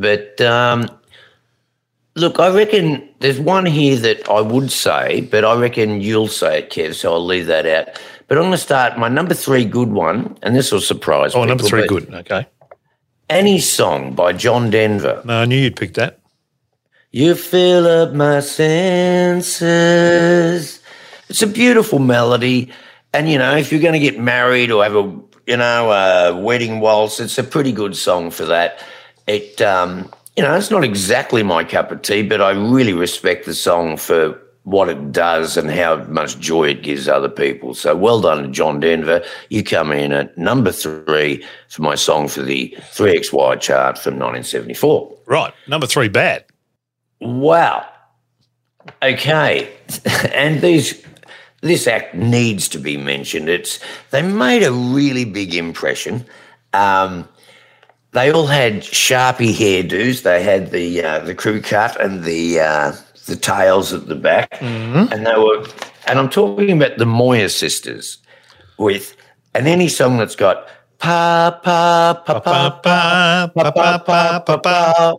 [0.00, 0.88] but um,
[2.14, 6.60] look, I reckon there's one here that I would say, but I reckon you'll say
[6.60, 6.94] it, Kev.
[6.94, 7.88] So I'll leave that out.
[8.28, 11.34] But I'm going to start my number three good one, and this will surprise.
[11.34, 12.12] Oh, number three, good.
[12.12, 12.46] Okay.
[13.28, 15.22] Annie's song by John Denver.
[15.24, 16.18] No, I knew you'd pick that.
[17.12, 19.60] You fill up my senses.
[21.28, 22.70] It's a beautiful melody.
[23.12, 26.36] And, you know, if you're going to get married or have a, you know, a
[26.36, 28.84] wedding waltz, it's a pretty good song for that.
[29.26, 33.46] It, um, you know, it's not exactly my cup of tea, but I really respect
[33.46, 37.72] the song for what it does and how much joy it gives other people.
[37.72, 39.24] So well done to John Denver.
[39.48, 45.18] You come in at number three for my song for the 3XY chart from 1974.
[45.26, 45.54] Right.
[45.68, 46.44] Number three, bad.
[47.20, 47.88] Wow.
[49.04, 49.72] Okay.
[50.32, 51.00] and these
[51.60, 53.48] this act needs to be mentioned.
[53.48, 53.78] It's
[54.10, 56.26] they made a really big impression.
[56.72, 57.28] Um,
[58.12, 60.22] they all had sharpie hairdos.
[60.22, 62.92] They had the uh, the crew cut and the uh,
[63.26, 65.66] the tails at the back, and they were.
[66.06, 68.18] And I'm talking about the Moir sisters
[68.78, 69.16] with
[69.54, 75.14] and any song that's got pa pa pa pa pa ba, ba, ba, ba, ba.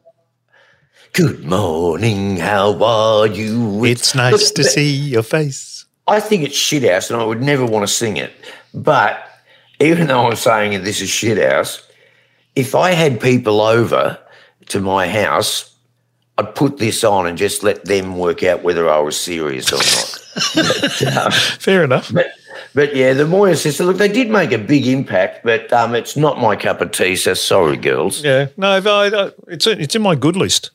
[1.14, 3.84] Good morning, how are you?
[3.84, 5.86] It's nice Look, to see your face.
[6.08, 8.32] I think it's shithouse, and I would never want to sing it.
[8.74, 9.20] But
[9.80, 11.82] even though I'm saying this is shithouse,
[12.58, 14.18] if I had people over
[14.70, 15.76] to my house,
[16.40, 19.78] I'd put this on and just let them work out whether I was serious or
[19.78, 20.24] not.
[20.56, 22.12] but, um, Fair enough.
[22.12, 22.32] but,
[22.74, 26.18] but yeah, the Moir sister, look, they did make a big impact, but um, it's
[26.18, 28.24] not my cup of tea, so sorry, girls.
[28.24, 28.48] Yeah.
[28.58, 30.72] No, I, I, it's it's in my good list.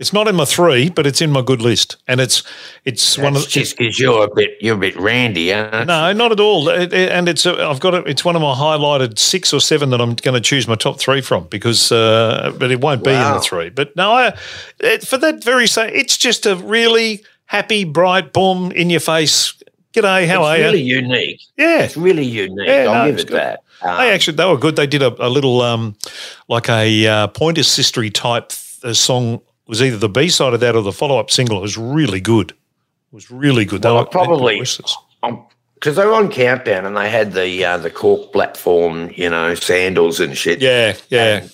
[0.00, 2.42] It's not in my three, but it's in my good list, and it's
[2.86, 5.84] it's one of It's just because you're a bit, you're a bit randy, aren't you?
[5.84, 6.70] no, not at all.
[6.70, 8.04] It- it- and it's a, I've got it.
[8.08, 10.98] It's one of my highlighted six or seven that I'm going to choose my top
[10.98, 13.68] three from because, uh, but it won't be in the three.
[13.68, 14.34] But no, I,
[14.78, 19.52] it, for that very same, it's just a really happy, bright, boom, in your face.
[19.92, 20.96] G'day, how are it's really you?
[21.00, 21.40] unique.
[21.58, 22.68] Yeah, It's really unique.
[22.68, 23.36] Yeah, I'll no, give it good.
[23.36, 23.60] that.
[23.82, 24.76] Um, They actually they were good.
[24.76, 25.94] They did a, a little um,
[26.48, 29.42] like a uh, Pointer Sistery type uh, song.
[29.70, 31.56] Was either the B side of that or the follow up single.
[31.58, 32.56] It was really good, It
[33.12, 33.82] was really good.
[33.84, 37.90] Well, they were probably- because they were on countdown and they had the uh, the
[37.90, 40.60] cork platform, you know, sandals and shit.
[40.60, 41.46] Yeah, yeah.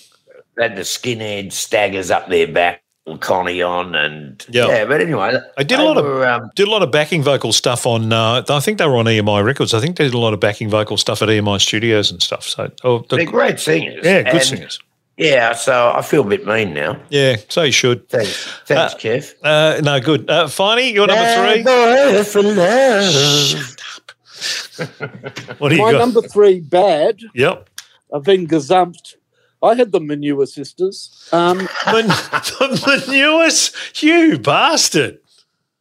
[0.57, 2.81] They had the skinhead staggers up their back,
[3.19, 4.67] Connie on, and Yeah.
[4.67, 4.85] yeah.
[4.85, 7.85] But anyway, I did a lot of- um, Did a lot of backing vocal stuff
[7.85, 8.11] on.
[8.11, 9.73] Uh, I think they were on EMI Records.
[9.73, 12.43] I think they did a lot of backing vocal stuff at EMI Studios and stuff.
[12.47, 14.03] So, oh, the- they're great singers.
[14.03, 14.79] yeah, good And, singers.
[15.17, 16.99] Yeah, so I feel a bit mean now.
[17.09, 18.07] Yeah, so you should.
[18.07, 19.33] Thanks, thanks, Uh, Kev.
[19.43, 20.29] Uh, no, good.
[20.29, 21.63] Uh, Finey, you're number three.
[21.63, 23.75] Bad boy for love.
[25.57, 25.97] What do you My got?
[25.97, 27.19] number three, bad.
[27.33, 27.67] Yep.
[28.13, 29.15] I've been gazumped.
[29.63, 31.27] I had the Manure Sisters.
[31.31, 35.17] Um, Man- the newest, you bastard.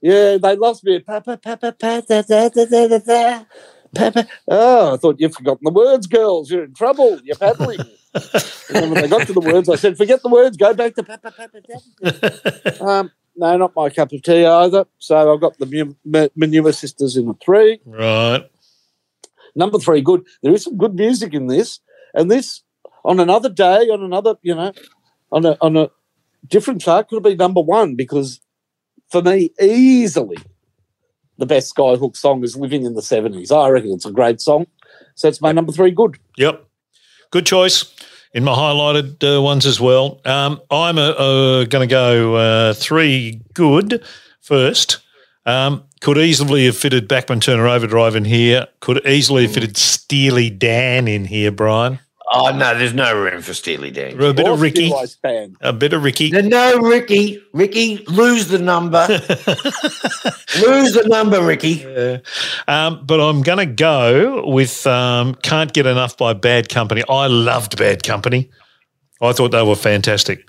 [0.00, 0.98] yeah, they lost me.
[1.00, 3.44] Pa, pa, pa, pa, pa, da, da, da, da, da, da.
[3.94, 4.22] Pa, pa.
[4.48, 6.50] Oh, I thought you've forgotten the words, girls.
[6.50, 7.20] You're in trouble.
[7.22, 7.80] You're paddling.
[8.16, 10.56] and then when they got to the words, I said, forget the words.
[10.56, 12.86] Go back to pa, pa, pa, pa, da, da.
[12.86, 14.86] Um, no, not my cup of tea either.
[14.98, 17.80] So I've got the Ma- Manure Sisters in the three.
[17.84, 18.48] Right.
[19.54, 20.24] Number three, good.
[20.42, 21.80] There is some good music in this,
[22.14, 22.62] and this
[23.04, 24.72] on another day, on another, you know,
[25.32, 25.90] on a on a
[26.46, 28.40] different chart could have been number one because
[29.10, 30.36] for me, easily
[31.38, 34.66] the best Skyhook song is "Living in the '70s." I reckon it's a great song,
[35.14, 35.90] so it's my number three.
[35.90, 36.18] Good.
[36.36, 36.66] Yep.
[37.30, 37.92] Good choice
[38.32, 40.20] in my highlighted uh, ones as well.
[40.24, 44.04] Um, I'm uh, uh, going to go uh, three good
[44.40, 44.98] first.
[45.44, 48.66] Um, could easily have fitted Bachman Turner Overdrive in here.
[48.80, 51.98] Could easily have fitted Steely Dan in here, Brian.
[52.32, 54.20] Oh no, there's no room for Steely Dan.
[54.20, 54.86] A bit Or of Ricky.
[54.86, 55.56] Steel Ice Band.
[55.60, 56.30] A bit of Ricky.
[56.30, 57.40] No, no, Ricky.
[57.52, 59.06] Ricky, lose the number.
[59.08, 61.84] lose the number, Ricky.
[62.66, 67.04] Um, but I'm going to go with um, Can't Get Enough by Bad Company.
[67.08, 68.50] I loved Bad Company.
[69.22, 70.46] I thought they were fantastic.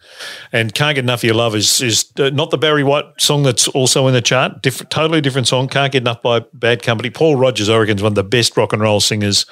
[0.51, 3.43] And Can't Get Enough of Your Love is, is uh, not the Barry White song
[3.43, 4.61] that's also in the chart.
[4.63, 5.67] Different, totally different song.
[5.67, 7.09] Can't Get Enough by Bad Company.
[7.11, 9.45] Paul Rodgers, I reckon, is one of the best rock and roll singers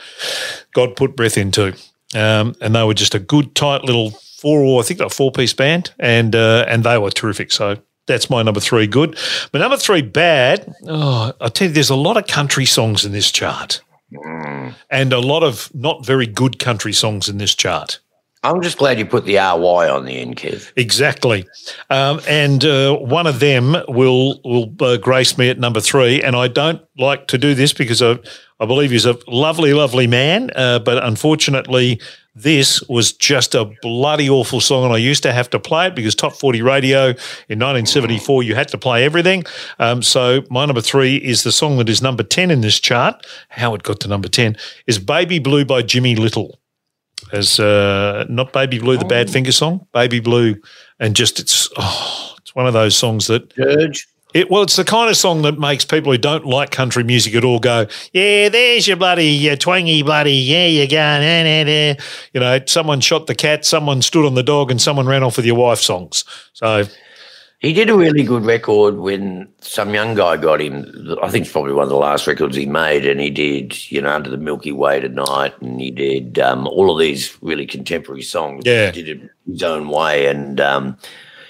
[0.74, 1.76] God put breath into.
[2.16, 4.12] Um, and they were just a good, tight little
[4.46, 7.52] four, I think they're a four piece band, and uh, and they were terrific.
[7.52, 9.18] So that's my number three good.
[9.52, 13.12] But number three bad, oh, I tell you, there's a lot of country songs in
[13.12, 13.82] this chart.
[14.90, 18.00] And a lot of not very good country songs in this chart.
[18.44, 20.72] I'm just glad you put the RY on the end, Kev.
[20.76, 21.48] Exactly,
[21.90, 26.22] um, and uh, one of them will will uh, grace me at number three.
[26.22, 28.20] And I don't like to do this because I,
[28.60, 30.50] I believe he's a lovely, lovely man.
[30.56, 32.00] Uh, but unfortunately,
[32.36, 35.96] this was just a bloody awful song, and I used to have to play it
[35.96, 37.08] because Top Forty Radio
[37.48, 39.44] in 1974 you had to play everything.
[39.80, 43.26] Um, so my number three is the song that is number ten in this chart.
[43.50, 46.60] How it got to number ten is "Baby Blue" by Jimmy Little
[47.32, 50.56] as uh, not Baby Blue, the Badfinger song, Baby Blue,
[51.00, 54.08] and just it's oh, it's one of those songs that George.
[54.36, 57.34] It well, it's the kind of song that makes people who don't like country music
[57.36, 61.64] at all go, yeah, there's your bloody your twangy bloody, yeah, you go, nah, nah,
[61.64, 62.04] nah.
[62.34, 65.38] you know, someone shot the cat, someone stood on the dog, and someone ran off
[65.38, 66.26] with your wife songs.
[66.52, 66.84] So
[67.60, 71.18] He did a really good record when some young guy got him.
[71.24, 74.02] I think it's probably one of the last records he made, and he did, you
[74.02, 78.22] know, Under the Milky Way tonight, and he did um, all of these really contemporary
[78.22, 78.64] songs.
[78.66, 78.92] Yeah.
[78.92, 80.98] he did it his own way, and um,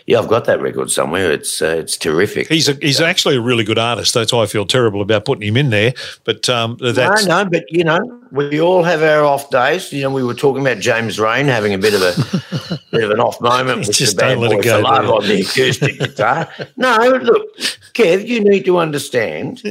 [0.08, 1.32] yeah, I've got that record somewhere.
[1.32, 2.48] It's uh, it's terrific.
[2.48, 4.14] he's a, he's actually a really good artist.
[4.14, 5.94] That's why I feel terrible about putting him in there.
[6.26, 9.92] But um, that's no, no, but you know, we all have our off days.
[9.92, 13.12] You know, we were talking about James Reyne having a bit of a bit of
[13.12, 15.42] an off moment with Just the bad don't let it boy go, love on the
[15.42, 16.50] acoustic guitar.
[16.78, 17.58] No, look,
[17.94, 19.64] Kev, you need to understand.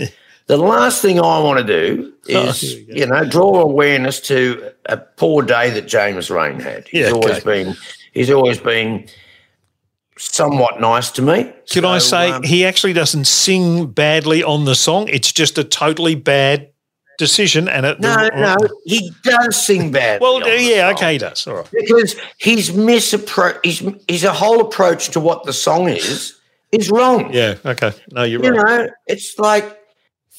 [0.47, 4.71] The last thing I want to do Oh, is, we you know, draw awareness to
[4.87, 6.89] a poor day that James Reyne had.
[6.89, 7.65] He's Yeah, always okay.
[7.65, 7.77] been,
[8.13, 9.07] he's always been
[10.19, 11.53] somewhat nice to me.
[11.69, 15.09] Can I say um, he actually doesn't sing badly on the song?
[15.09, 16.71] It's just a totally bad
[17.19, 17.69] decision.
[17.69, 20.21] And it, no, no, he does sing bad.
[20.21, 21.47] Well, yeah, okay, he does.
[21.47, 21.71] All right.
[21.71, 26.39] because his misappro his, his whole approach to what the song is
[26.73, 27.33] is wrong.
[27.33, 27.93] Yeah, okay.
[28.11, 28.81] No, you're You right.
[28.81, 29.79] You know, it's like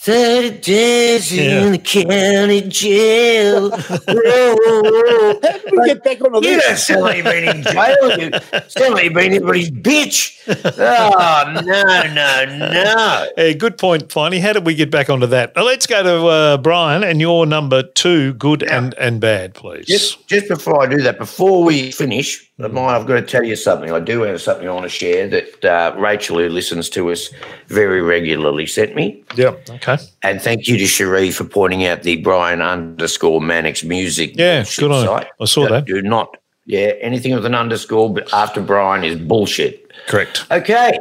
[0.05, 1.65] 30 days Yeah.
[1.65, 3.71] in the county jail.
[3.71, 5.39] Whoa.
[5.41, 6.87] How did we get back onto You this?
[6.87, 8.19] don't sound you've been in jail.
[8.19, 10.33] You like you've been everybody's bitch.
[10.47, 13.27] Oh, no, no, no.
[13.35, 14.39] Hey, good point, Finey.
[14.39, 15.53] How did we get back onto that?
[15.55, 19.87] Well, let's go to uh, Brian and your number two, good and, and bad, please.
[19.87, 23.57] Just, just before I do that, before we finish, Maya, I've got to tell you
[23.57, 23.91] something.
[23.91, 27.29] I do have something I want to share that uh, Rachel, who listens to us
[27.67, 29.23] very regularly, sent me.
[29.35, 29.55] Yeah.
[29.69, 29.97] Okay.
[30.23, 34.31] And thank you to Cherie for pointing out the Brian underscore Mannix music.
[34.35, 35.27] Yeah, good on site.
[35.41, 35.85] I saw Do- that.
[35.85, 39.91] Do not, yeah, anything with an underscore but after Brian is bullshit.
[40.07, 40.45] Correct.
[40.49, 40.97] Okay.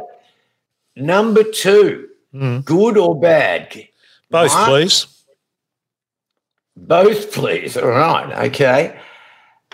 [0.97, 2.09] Number two.
[2.65, 3.73] Good or bad?
[4.29, 4.67] Both, Mark?
[4.67, 5.07] please.
[6.75, 7.77] Both, please.
[7.77, 8.47] All right.
[8.49, 8.99] Okay.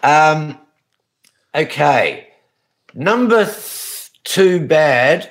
[0.03, 0.59] Um,
[1.55, 2.27] okay.
[2.93, 5.29] Number th- two bad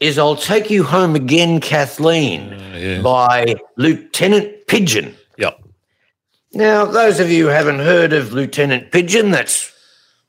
[0.00, 3.00] is I'll Take You Home Again, Kathleen yeah.
[3.00, 5.14] by Lieutenant Pigeon.
[5.38, 5.62] Yep.
[6.52, 9.72] Now, those of you who haven't heard of Lieutenant Pigeon, that's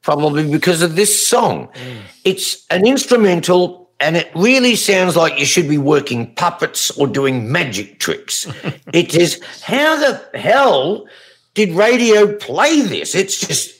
[0.01, 1.67] probably because of this song.
[1.73, 2.01] Mm.
[2.23, 7.51] It's an instrumental and it really sounds like you should be working puppets or doing
[7.51, 8.47] magic tricks.
[8.93, 11.07] it is how the hell
[11.53, 13.15] did radio play this?
[13.15, 13.74] It's just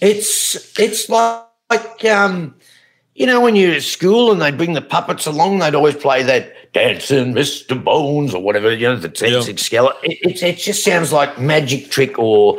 [0.00, 2.54] it's it's like, like um
[3.14, 6.22] you know when you're at school and they bring the puppets along, they'd always play
[6.24, 7.82] that dancing Mr.
[7.82, 10.10] Bones or whatever, you know, the dancing skeleton.
[10.10, 12.58] It, it, it just sounds like magic trick or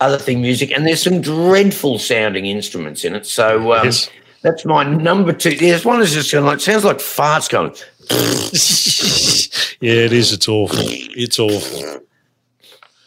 [0.00, 3.24] other thing music, and there's some dreadful sounding instruments in it.
[3.26, 4.10] So um, Yes.
[4.42, 5.54] that's my number two.
[5.54, 7.72] There's one is just going like sounds like farts going.
[9.80, 10.32] yeah, it is.
[10.32, 10.78] It's awful.
[10.80, 12.00] It's awful.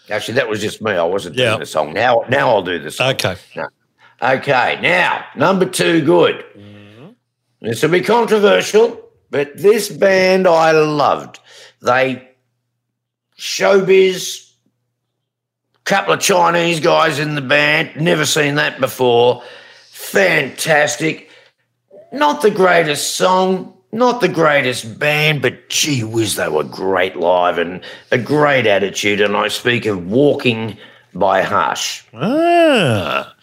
[0.10, 0.91] Actually, that was just me.
[0.93, 1.49] I wasn't Yeah.
[1.49, 1.93] doing the song.
[1.93, 3.12] Now, now I'll do the song.
[3.14, 3.36] Okay.
[4.22, 6.43] Okay, now number two, good.
[6.58, 7.08] Mm-hmm.
[7.62, 8.99] This will be controversial,
[9.30, 11.39] but this band I loved.
[11.82, 12.28] They
[13.38, 14.51] showbiz,
[15.84, 18.01] couple of Chinese guys in the band.
[18.01, 19.43] Never seen that before.
[19.91, 21.30] Fantastic.
[22.12, 27.58] Not the greatest song, not the greatest band, but gee whiz, they were great live
[27.58, 27.82] and
[28.12, 29.22] a great attitude.
[29.22, 30.78] And I speak of Walking
[31.14, 32.06] by Hush.
[32.14, 33.34] Ah.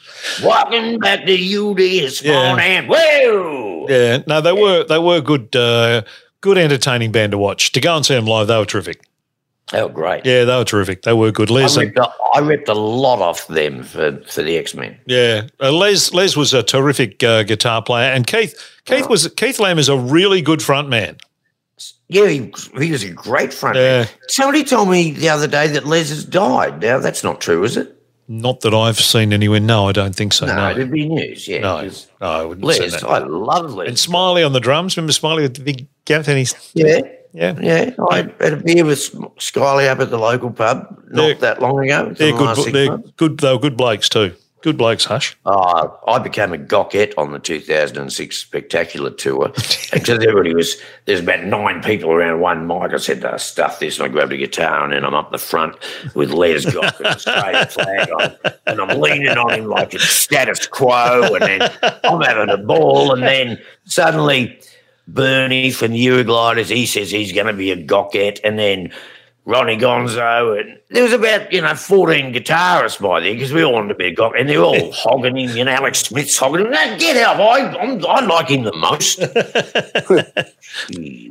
[0.43, 2.49] Walking back to you this Yeah.
[2.55, 2.89] morning.
[2.89, 3.87] Whoa!
[3.89, 4.19] Yeah.
[4.27, 6.03] No, they were they were good uh,
[6.41, 7.73] good entertaining band to watch.
[7.73, 9.03] To go and see them live, they were terrific.
[9.75, 10.25] They were great.
[10.25, 11.03] Yeah, they were terrific.
[11.03, 11.51] They were good.
[11.51, 14.97] Les, I ripped a, I ripped a lot off them for, for the X Men.
[15.07, 18.55] yeah, uh, Les Les was a terrific uh, guitar player, and Keith
[18.85, 21.17] Keith was Keith Lamb is a really good front man.
[22.07, 24.03] Yeah, he, he was a great front Yeah.
[24.03, 24.09] man.
[24.29, 26.81] Somebody told me the other day that Les has died.
[26.81, 28.01] Now, that's not true, is it?
[28.29, 29.59] Not that I've seen anywhere.
[29.59, 30.47] No, I don't think so.
[30.47, 31.49] No, No, it'd be news.
[31.49, 31.61] Yeah.
[31.61, 33.05] no, no, I wouldn't say Les, that.
[33.05, 33.89] I love Les.
[33.89, 34.97] And Smiley on the drums.
[34.97, 37.01] Remember Smiley with the big gaff and he's yeah.
[37.35, 37.59] Yeah.
[37.61, 39.01] Yeah, I had a beer with
[39.39, 42.15] Smiley up at the local pub not They're- that long ago.
[42.17, 42.73] They're in the good.
[42.75, 43.11] They're months.
[43.17, 43.39] good.
[43.39, 44.35] They were good blokes too.
[44.63, 45.05] Good blokes.
[45.05, 45.37] Hush.
[45.45, 49.49] Uh, I became a gockette on the 2006 Spectacular tour
[49.93, 52.95] because everybody was, there's about nine people around one mic.
[52.95, 55.37] I said, uh, stuff this, and I grabbed a guitar, and then I'm up the
[55.39, 55.77] front
[56.15, 60.67] with Les Gock and Australian flag on, and I'm leaning on him like it's status
[60.67, 61.71] quo, and then
[62.05, 64.59] I'm having a ball, and then suddenly
[65.07, 68.93] Bernie from the Eurogliders, he says he's going to be a gockette, and then
[69.47, 73.75] Ronnie Gonzo, and there was about you know fourteen guitarists by then because we all
[73.75, 75.57] wanted to be a gock, and they're all hogging him.
[75.57, 76.71] You know, Alex Smith's hogging him.
[76.71, 77.39] No, get out!
[77.39, 79.21] I I'm, I like him the most.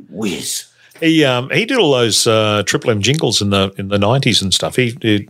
[0.10, 0.66] Whiz!
[1.00, 4.40] He um he did all those uh, Triple M jingles in the in the nineties
[4.40, 4.76] and stuff.
[4.76, 5.28] He did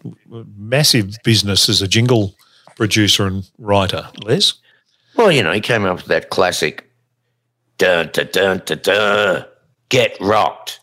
[0.59, 2.35] massive business as a jingle
[2.77, 4.11] producer and writer.
[4.25, 4.55] Les.
[5.17, 6.91] Well, you know, he came up with that classic,
[7.79, 9.45] dun dun dun dun dun,
[9.89, 10.81] get rocked.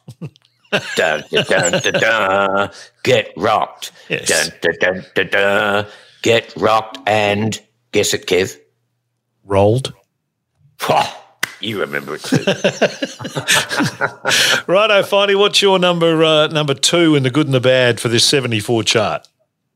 [0.95, 2.71] dun, dun, dun, dun, dun,
[3.03, 3.91] get rocked.
[4.09, 4.27] Yes.
[4.27, 5.87] Dun, dun, dun, dun, dun,
[6.21, 7.59] get rocked and
[7.91, 8.57] guess it, Kev.
[9.43, 9.93] Rolled.
[11.59, 12.37] you remember it too.
[14.67, 18.07] Righto, Finey, what's your number uh, number two in the good and the bad for
[18.07, 19.27] this seventy four chart?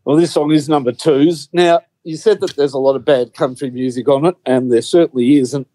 [0.03, 1.49] Well, this song is number twos.
[1.51, 4.81] Now, you said that there's a lot of bad country music on it, and there
[4.81, 5.67] certainly isn't.
[5.67, 5.69] Uh,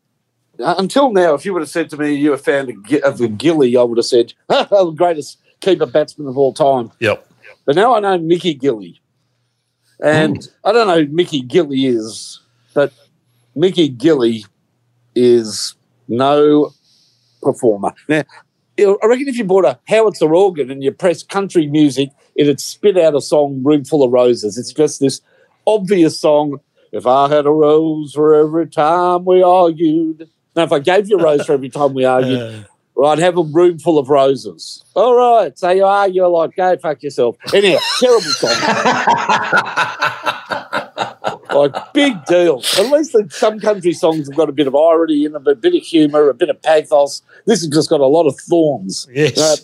[0.62, 2.68] Uh, until now, if you would have said to me you're a fan
[3.04, 6.90] of, the Gilly, I would have said, the greatest keeper batsman of all time.
[7.00, 7.26] Yep.
[7.64, 8.98] But now I know Mickey Gilley.
[10.02, 12.40] And I don't know who Mickey Gilley is,
[12.72, 12.92] but
[13.54, 14.44] Mickey Gilley
[15.14, 15.74] is
[16.08, 16.72] no
[17.42, 17.92] performer.
[18.08, 18.24] Now,
[18.78, 22.96] I reckon if you bought a Wurlitzer organ and you press country music, it'd spit
[22.96, 24.56] out a song, Room Full of Roses.
[24.56, 25.20] It's just this
[25.66, 26.61] obvious song.
[26.92, 30.28] If I had a rose for every time we argued.
[30.57, 32.64] Now, if I gave you a rose for every time we argued,
[33.01, 34.84] Uh, well, I'd have a room full of roses.
[34.94, 35.59] All right.
[35.59, 36.55] So you argue a lot.
[36.55, 37.34] Go fuck yourself.
[37.55, 38.51] Anyhow, terrible song.
[41.55, 42.59] like, big deal.
[42.78, 45.55] At least the, some country songs have got a bit of irony in them, a
[45.55, 47.22] bit of humour, a bit of pathos.
[47.46, 49.09] This has just got a lot of thorns.
[49.11, 49.38] yes.
[49.38, 49.57] Uh,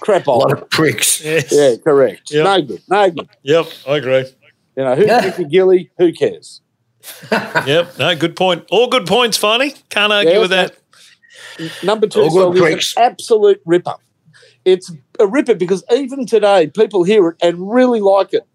[0.00, 1.22] crap a lot of pricks.
[1.24, 1.52] yes.
[1.52, 2.32] Yeah, correct.
[2.32, 2.44] Yep.
[2.44, 2.82] No good.
[2.88, 3.28] No good.
[3.42, 3.66] Yep.
[3.86, 4.24] I agree.
[4.76, 5.20] You know, who's Yeah.
[5.20, 5.90] Mickey Gilley?
[5.98, 6.60] Who cares?
[7.30, 7.98] Yep.
[7.98, 8.64] No, good point.
[8.70, 9.80] All good points, Finey.
[9.90, 10.76] Can't argue Yeah, with that.
[11.82, 13.94] Number two song is an absolute ripper.
[14.64, 14.90] It's
[15.20, 18.46] a ripper because even today people hear it and really like it.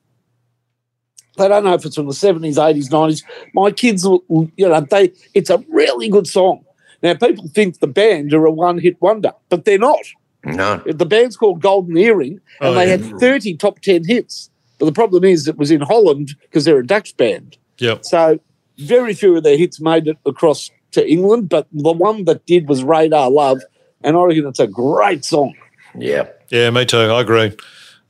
[1.38, 3.24] They don't know if it's from the seventies, eighties, nineties.
[3.54, 4.24] My kids, will,
[4.58, 6.66] you know, they it's a really good song.
[7.02, 10.00] Now people think the band are a one-hit wonder, but they're not.
[10.44, 10.78] No.
[10.86, 12.98] The band's called Golden Earring, and Oh, they yeah.
[12.98, 14.50] had 30 top 10 hits.
[14.80, 17.58] But the problem is, it was in Holland because they're a Dutch band.
[17.80, 18.06] Yep.
[18.06, 18.40] So
[18.78, 22.68] very few of their hits made it across to England, but the one that did
[22.68, 23.62] was Radar Love,
[24.04, 25.54] and I reckon it's a great song.
[25.98, 26.28] Yeah.
[26.50, 26.98] Yeah, me too.
[26.98, 27.56] I agree.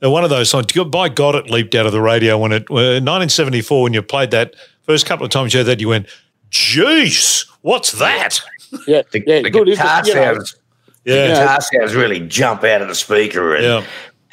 [0.02, 2.62] And one of those songs, by God, it leaped out of the radio when it,
[2.70, 6.06] uh, 1974, when you played that first couple of times you heard that, you went,
[6.50, 8.40] jeez, what's that?
[8.86, 9.66] Yeah, The, yeah, the good.
[9.66, 10.06] guitar it?
[10.08, 10.54] You know, sounds,
[11.04, 11.26] Yeah.
[11.28, 13.84] guitar sounds really jump out of the speaker and, Yeah.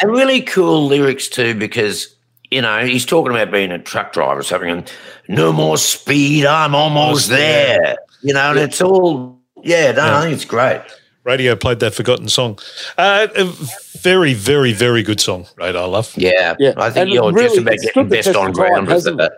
[0.01, 2.15] and really cool lyrics too because
[2.51, 4.91] you know he's talking about being a truck driver or something and
[5.27, 7.79] no more speed i'm almost Almost there.
[7.81, 10.81] there you know and it's all yeah no i think it's great
[11.23, 12.57] Radio played that forgotten song.
[12.97, 13.43] Uh, a
[13.99, 16.13] very, very, very good song, Radar Love.
[16.15, 18.87] yeah, Yeah, i think and you're really, just about getting best on of time, ground
[18.87, 19.33] with hasn't that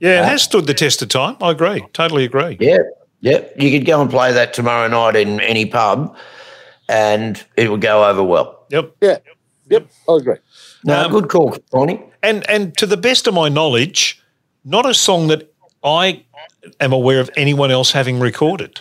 [0.00, 1.36] Yeah, it has stood the test of time.
[1.40, 1.82] I agree.
[1.94, 2.58] Totally agree.
[2.60, 2.76] yeah
[3.22, 6.14] yeah you could go and play that tomorrow night in any pub
[6.90, 8.94] and it would go over well Yep.
[9.00, 9.16] yeah,
[9.70, 10.36] yep, I agree.
[10.84, 12.00] No Um, good call Tony.
[12.22, 14.20] And and to the best of my knowledge,
[14.64, 16.22] not a song that I
[16.80, 18.80] am aware of anyone else having recorded.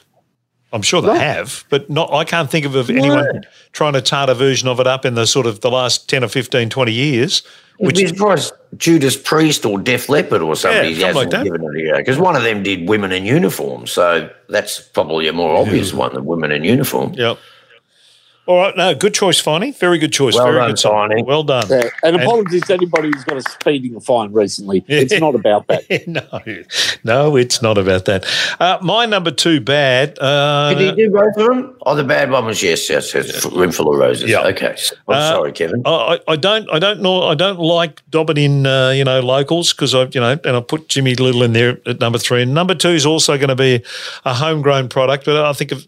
[0.72, 1.14] I'm sure they No.
[1.14, 2.12] have, but not.
[2.12, 3.44] I can't think of, of anyone
[3.74, 6.24] trying to tart a version of it up in the sort of the last 10
[6.24, 7.44] or 15, 20 years.
[7.78, 8.44] Which is probably
[8.78, 12.44] Judas Priest or Def Leppard or somebody something like given it a because one of
[12.44, 16.64] them did women in uniform, so that's probably a more obvious one than women in
[16.64, 17.14] uniform.
[17.14, 17.38] Yep.
[18.46, 18.76] All right.
[18.76, 19.78] No, good choice, Finey.
[19.78, 20.36] Very good choice.
[20.36, 21.10] Well Very done, good song.
[21.10, 21.26] Finey.
[21.26, 21.66] Well done.
[21.70, 21.90] Yeah.
[22.04, 24.84] And apologies to anybody who's got a speeding fine recently.
[25.04, 25.84] It's not about that.
[26.08, 26.28] no,
[27.04, 28.26] no, it's not about that.
[28.60, 30.18] Uh, my number two bad.
[30.20, 31.76] Uh, Did he do both of them?
[31.86, 33.46] Oh, the bad one was yes, yes, yes.
[33.46, 34.30] Room full of roses.
[34.30, 34.42] Yeah.
[34.48, 34.76] Okay.
[35.08, 35.82] I'm Uh, sorry, Kevin.
[35.86, 39.72] I, I don't, I don't know, I don't like dobbing in, uh, you know, locals
[39.74, 42.42] because I, you know, and I put Jimmy Little in there at number three.
[42.42, 43.84] And number two is also going to be
[44.26, 45.88] a homegrown product, but I think of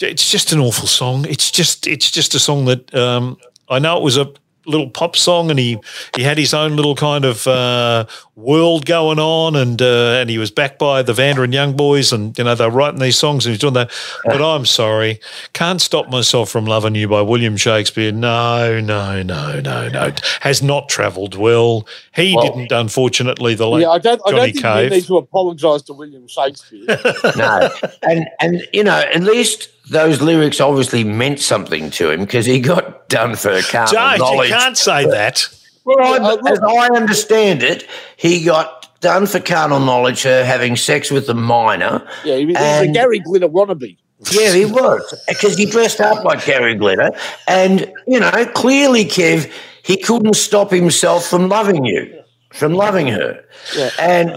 [0.00, 1.24] it's just an awful song.
[1.28, 3.36] It's just, it's just a song that um,
[3.68, 4.32] I know it was a
[4.66, 5.78] little pop song, and he
[6.16, 10.38] he had his own little kind of uh, world going on, and uh, and he
[10.38, 13.44] was backed by the Vanda and Young Boys, and you know they're writing these songs,
[13.44, 13.90] and he's doing that.
[14.24, 15.20] But I'm sorry,
[15.52, 18.10] can't stop myself from loving you by William Shakespeare.
[18.10, 21.86] No, no, no, no, no, has not travelled well.
[22.14, 23.54] He Well- didn't, unfortunately.
[23.54, 24.84] The late Yeah, I don't, I Johnny don't think Cave.
[24.84, 26.86] you need to apologise to William Shakespeare.
[27.36, 27.68] no,
[28.02, 32.60] and and you know, at least those lyrics obviously meant something to him because he
[32.60, 35.48] got done for carnal Don't, you can't say that.
[35.84, 40.76] Well, Uh, I, as I understand it, he got done for carnal knowledge, her having
[40.76, 42.06] sex with a minor.
[42.24, 43.98] Yeah, he was, he's a Gary Glitter wannabe.
[44.30, 47.10] Yeah, he was because he dressed up like Gary Glitter,
[47.46, 52.22] and you know, clearly, Kev, he couldn't stop himself from loving you,
[52.54, 53.44] from loving her.
[53.76, 53.90] Yeah.
[54.00, 54.30] And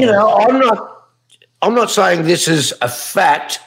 [0.00, 1.08] you know, I'm not,
[1.60, 3.60] I'm not saying this is a fact,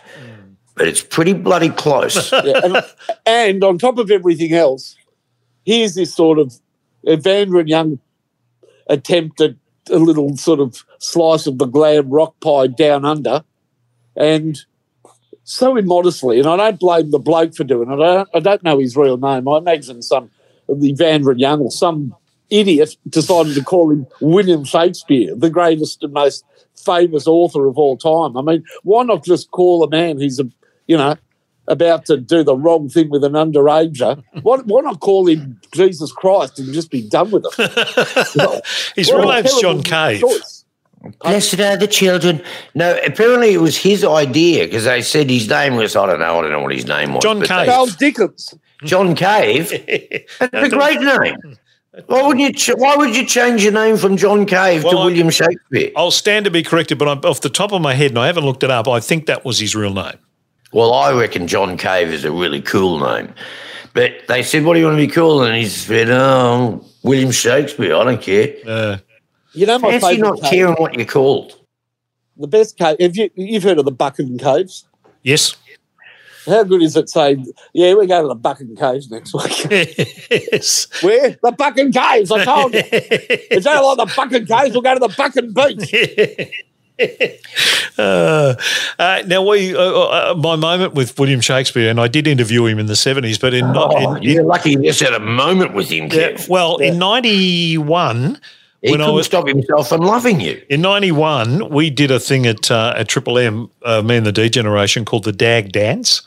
[0.80, 2.32] but it's pretty bloody close.
[2.46, 2.78] Yeah, and,
[3.26, 4.96] and on top of everything else,
[5.66, 6.54] here's this sort of
[7.08, 8.00] Evander and Young
[8.88, 9.56] attempt at
[9.92, 13.44] a little sort of slice of the glam rock pie down under,
[14.16, 14.58] and
[15.44, 16.40] so immodestly.
[16.40, 17.96] And I don't blame the bloke for doing it.
[17.96, 19.50] I don't, I don't know his real name.
[19.50, 20.32] I imagine some
[20.72, 22.16] Evander and Young or some
[22.50, 27.98] idiot decided to call him William Shakespeare, the greatest and most famous author of all
[27.98, 28.38] time.
[28.38, 30.50] I mean, why not just call a man who's a
[30.90, 31.16] you know
[31.68, 34.22] about to do the wrong thing with an underager?
[34.42, 38.66] Why, why not call him Jesus Christ and just be done with it?
[38.96, 40.20] His real name's John Cave.
[40.22, 40.66] choice.
[41.22, 42.42] Blessed are the children.
[42.76, 46.40] No, apparently it was his idea because they said his name was I don't know,
[46.40, 47.24] I don't know what his name was.
[47.24, 47.68] John Cave.
[47.68, 48.54] Charles Dickens.
[48.84, 49.70] John Cave.
[50.40, 51.58] That's a great name.
[52.08, 52.52] Why wouldn't you?
[52.54, 55.92] Ch- why would you change your name from John Cave Well, to I- William Shakespeare?
[55.96, 58.28] I'll stand to be corrected, but I'm off the top of my head, and I
[58.28, 58.88] haven't looked it up.
[58.88, 60.18] I think that was his real name.
[60.72, 63.34] Well, I reckon John Cave is a really cool name.
[63.94, 67.32] But they said, "What do you want to be called?" And he said, "Oh, William
[67.32, 67.96] Shakespeare.
[67.96, 68.54] I don't care.
[68.66, 68.98] Uh,
[69.54, 70.50] You know my Fancy favourite not cave?
[70.52, 71.56] caring what you're called."
[72.38, 72.98] The best cave.
[73.00, 74.86] Have you you've heard of the Buchan Caves?
[75.24, 75.56] yes.
[76.46, 79.66] How good is it saying, "Yeah, we're going to the Buchan Caves next week"?
[80.32, 80.88] yes.
[81.04, 82.32] Where the Buchan Caves?
[82.32, 82.82] I told you.
[82.92, 84.72] It's not like the Buchan Caves.
[84.74, 86.52] We'll go to the Buchan Beach.
[87.98, 88.56] Uh,
[88.98, 92.80] uh, now, we uh, uh, my moment with William Shakespeare, and I did interview him
[92.80, 95.90] in the seventies, but in, Oh, in, you're lucky you just had a moment with
[95.90, 98.40] him, yeah, well, in ninety one,
[98.82, 100.64] he when I couldn't was stop himself from loving you.
[100.70, 104.26] in ninety one, we did a thing at uh, at Triple M, uh, me and
[104.26, 106.22] the D Generation, called the Dag Dance,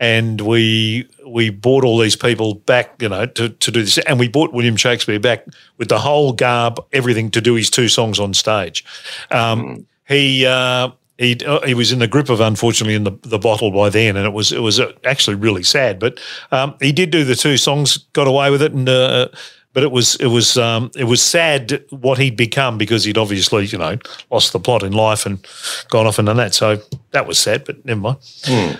[0.00, 4.18] and we we brought all these people back, you know, to, to do this, and
[4.18, 5.44] we brought William Shakespeare back
[5.76, 8.82] with the whole garb, everything to do his two songs on stage.
[9.30, 13.38] Um, He uh, he uh, he was in the grip of unfortunately in the, the
[13.38, 15.98] bottle by then, and it was it was uh, actually really sad.
[15.98, 16.18] But
[16.50, 19.28] um, he did do the two songs, got away with it, and uh,
[19.72, 23.66] but it was it was um, it was sad what he'd become because he'd obviously
[23.66, 23.98] you know
[24.30, 25.46] lost the plot in life and
[25.90, 26.54] gone off and done that.
[26.54, 26.80] So
[27.10, 28.18] that was sad, but never mind.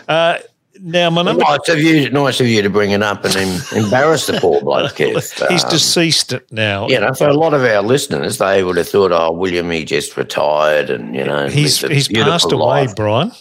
[0.09, 0.39] Uh,
[0.81, 1.43] now my number.
[1.43, 4.61] Nice of you, nice of you to bring it up and em- embarrass the poor
[4.63, 4.97] bloke.
[4.99, 6.89] He's Um, deceased now.
[6.89, 9.85] you know, for a lot of our listeners, they would have thought, "Oh, William, he
[9.85, 12.97] just retired," and you know, he's he's passed away, life.
[12.97, 13.33] Brian.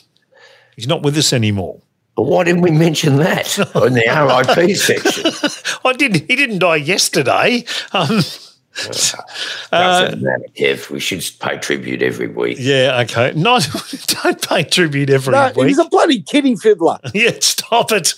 [0.75, 1.79] He's not with us anymore.
[2.15, 5.79] But why didn't we mention that in the RIP section?
[5.85, 6.15] I did.
[6.27, 7.63] He didn't die yesterday.
[7.93, 8.21] Um,
[9.71, 10.89] Doesn't matter, Kev.
[10.89, 12.57] We should pay tribute every week.
[12.59, 13.01] yeah.
[13.03, 13.33] Okay.
[13.47, 13.59] No,
[14.07, 15.67] don't pay tribute every No, week.
[15.67, 16.97] he's a bloody kiddie fiddler.
[17.13, 18.13] yeah, stop it.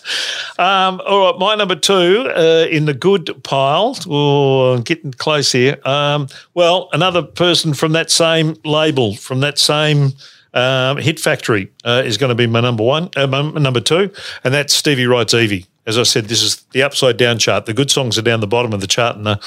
[0.58, 3.96] Um, all right, my number two uh, in the good pile.
[4.08, 5.78] Oh, I'm getting close here.
[5.86, 10.14] Um, well, another person from that same label, from that same
[10.54, 14.12] um, hit factory, uh, is going to be my number one, uh, my number two,
[14.44, 15.66] and that's Stevie Wright's Evie.
[15.86, 17.66] As I said, this is the upside down chart.
[17.66, 19.40] The good songs are down the bottom of the chart, and the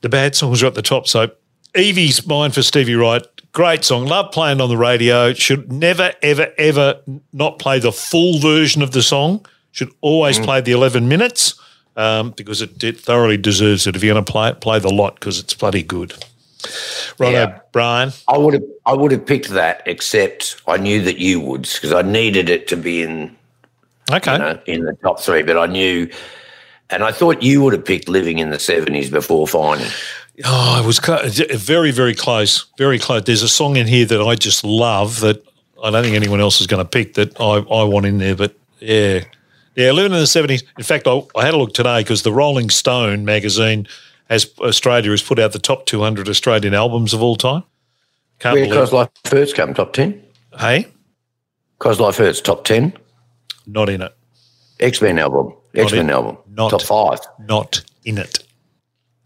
[0.00, 1.06] the bad songs are at the top.
[1.06, 1.30] So
[1.74, 3.22] Evie's mine for Stevie Wright.
[3.52, 4.06] Great song.
[4.06, 5.32] Love playing on the radio.
[5.34, 7.00] Should never, ever, ever
[7.32, 9.44] not play the full version of the song.
[9.72, 11.60] Should always play the 11 minutes
[11.96, 13.96] um, because it, it thoroughly deserves it.
[13.96, 16.12] If you're going to play it, play the lot because it's bloody good.
[17.18, 17.58] Righto, Yeah.
[17.72, 18.12] Brian.
[18.28, 21.92] I would have, I would have picked that, except I knew that you would because
[21.92, 23.36] I needed it to be in,
[24.12, 24.32] Okay.
[24.32, 25.42] you know, in the top three.
[25.42, 26.08] But I knew,
[26.90, 29.90] and I thought you would have picked "Living in the '70s" before finding.
[30.44, 32.64] Oh, it was clo- very, very close.
[32.78, 33.24] Very close.
[33.24, 35.42] There's a song in here that I just love that
[35.82, 38.34] I don't think anyone else is going to pick that I, I want in there.
[38.34, 39.24] But yeah,
[39.76, 40.62] yeah, living in the seventies.
[40.78, 43.86] In fact, I, I had a look today because the Rolling Stone magazine
[44.28, 47.64] has Australia has put out the top 200 Australian albums of all time.
[48.38, 48.68] Can't Where.
[48.68, 50.22] Cos Life Hurts come top ten.
[50.58, 50.86] Hey,
[51.78, 52.94] Cos Life Hurts top ten.
[53.66, 54.16] not in it.
[54.80, 55.52] X Men album.
[55.74, 56.38] X Men in- album.
[56.54, 57.18] not- top five.
[57.46, 58.40] Not in it.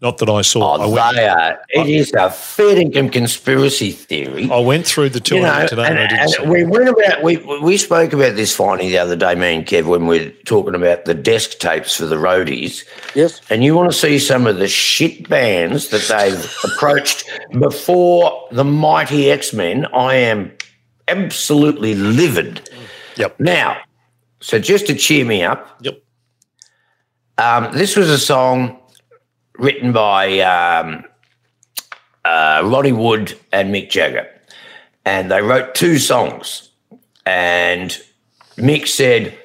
[0.01, 0.75] Not that I saw.
[0.75, 1.15] Oh, I Oh, went.
[1.15, 1.57] they are.
[1.69, 4.47] It is a fair income conspiracy theory.
[4.51, 5.81] I went through the 200 you know, today.
[5.85, 6.45] and, and I didn't and see.
[6.45, 9.85] we went about we we spoke about this finally the other day, me and Kev,
[9.85, 12.83] when we are talking about the desk tapes for the roadies.
[13.15, 13.39] Yes.
[13.49, 17.23] And you want to see some of the shit bands that they've approached
[17.57, 19.85] before the mighty X Men?
[19.87, 20.51] I am
[21.07, 22.69] absolutely livid.
[23.15, 23.39] Yep.
[23.39, 23.77] Now,
[24.41, 25.99] so just to cheer me up, Yep.
[27.37, 28.79] Um, this was a song
[29.57, 31.03] written by um,
[32.23, 34.27] uh, Ronnie Wood and Mick Jagger,
[35.05, 36.69] and they wrote two songs.
[37.25, 37.97] And
[38.57, 39.37] Mick said,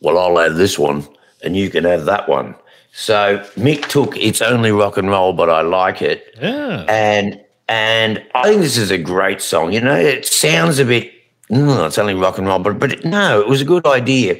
[0.00, 1.06] "Well, I'll have this one,
[1.42, 2.54] and you can have that one."
[2.92, 6.84] So Mick took "It's Only Rock and Roll, but I Like It," Yeah.
[6.88, 9.72] and and I think this is a great song.
[9.72, 11.10] You know, it sounds a bit,
[11.50, 14.36] "Mm, it's only rock and roll, but but no, it was a good idea.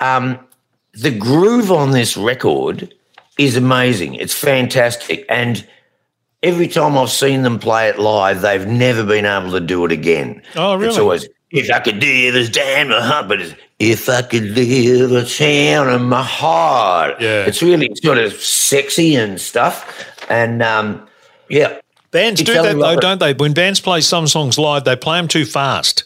[0.00, 0.38] Um,
[0.94, 2.94] the groove on this record
[3.38, 4.14] is amazing.
[4.14, 5.66] It's fantastic, and
[6.42, 9.92] every time I've seen them play it live, they've never been able to do it
[9.92, 10.42] again.
[10.56, 10.88] Oh, really?
[10.88, 14.44] It's always if I could live as damn my heart, but it's, if I could
[14.44, 17.20] live a town in my heart.
[17.20, 17.44] Yeah.
[17.46, 21.06] it's really sort of sexy and stuff, and um,
[21.48, 21.80] yeah.
[22.10, 23.34] Bands do that though, don't they?
[23.34, 26.04] When bands play some songs live, they play them too fast.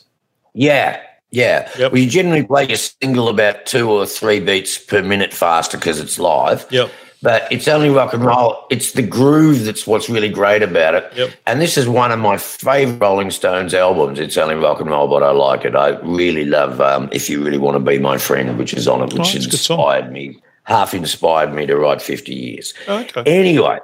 [0.52, 1.00] Yeah,
[1.34, 1.68] yeah.
[1.78, 1.92] Yep.
[1.92, 5.98] Well, you generally play a single about two or three beats per minute faster because
[6.00, 6.66] it's live.
[6.70, 6.90] Yep.
[7.22, 8.66] But it's only rock and roll.
[8.70, 11.10] It's the groove that's what's really great about it.
[11.16, 11.30] Yep.
[11.46, 14.18] And this is one of my favorite Rolling Stones albums.
[14.20, 15.74] It's only rock and roll, but I like it.
[15.74, 19.00] I really love um, "If You Really Want to Be My Friend," which is on
[19.00, 19.78] it, Oh, which that's a good song.
[19.78, 22.74] inspired me, half inspired me to write fifty years.
[22.86, 23.22] Okay.
[23.26, 23.78] Anyway,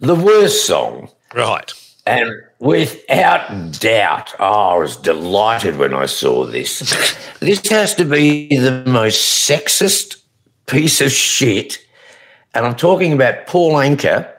[0.00, 1.72] the worst song Right.
[2.04, 6.80] And without doubt, oh, I was delighted when I saw this.
[7.40, 10.20] this has to be the most sexist
[10.66, 11.78] piece of shit.
[12.54, 14.30] And I'm talking about Paul Anka.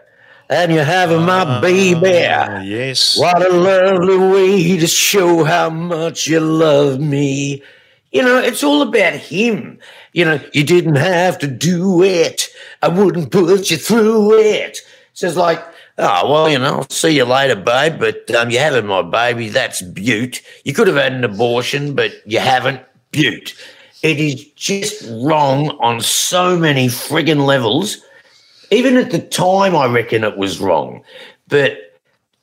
[0.50, 2.02] And you have having my baby.
[2.02, 3.18] Yes.
[3.18, 7.64] What a lovely way to show how much you love me.
[8.12, 9.80] You know, it's all about him.
[10.12, 12.50] You know, you didn't have to do it.
[12.82, 14.80] I wouldn't put you through it.
[15.14, 15.64] So it's like,
[15.98, 19.50] oh, well, you know, I'll see you later, babe, but um, you're having my baby.
[19.50, 20.42] That's Butte.
[20.64, 22.82] You could have had an abortion, but you haven't.
[23.12, 23.56] Butte.
[24.02, 27.98] It is just wrong on so many friggin' levels.
[28.72, 31.04] Even at the time, I reckon it was wrong.
[31.48, 31.78] But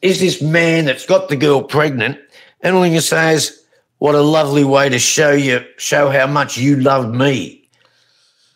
[0.01, 2.19] is this man that's got the girl pregnant,
[2.63, 3.61] and all can say is,
[3.99, 7.69] "What a lovely way to show you show how much you love me."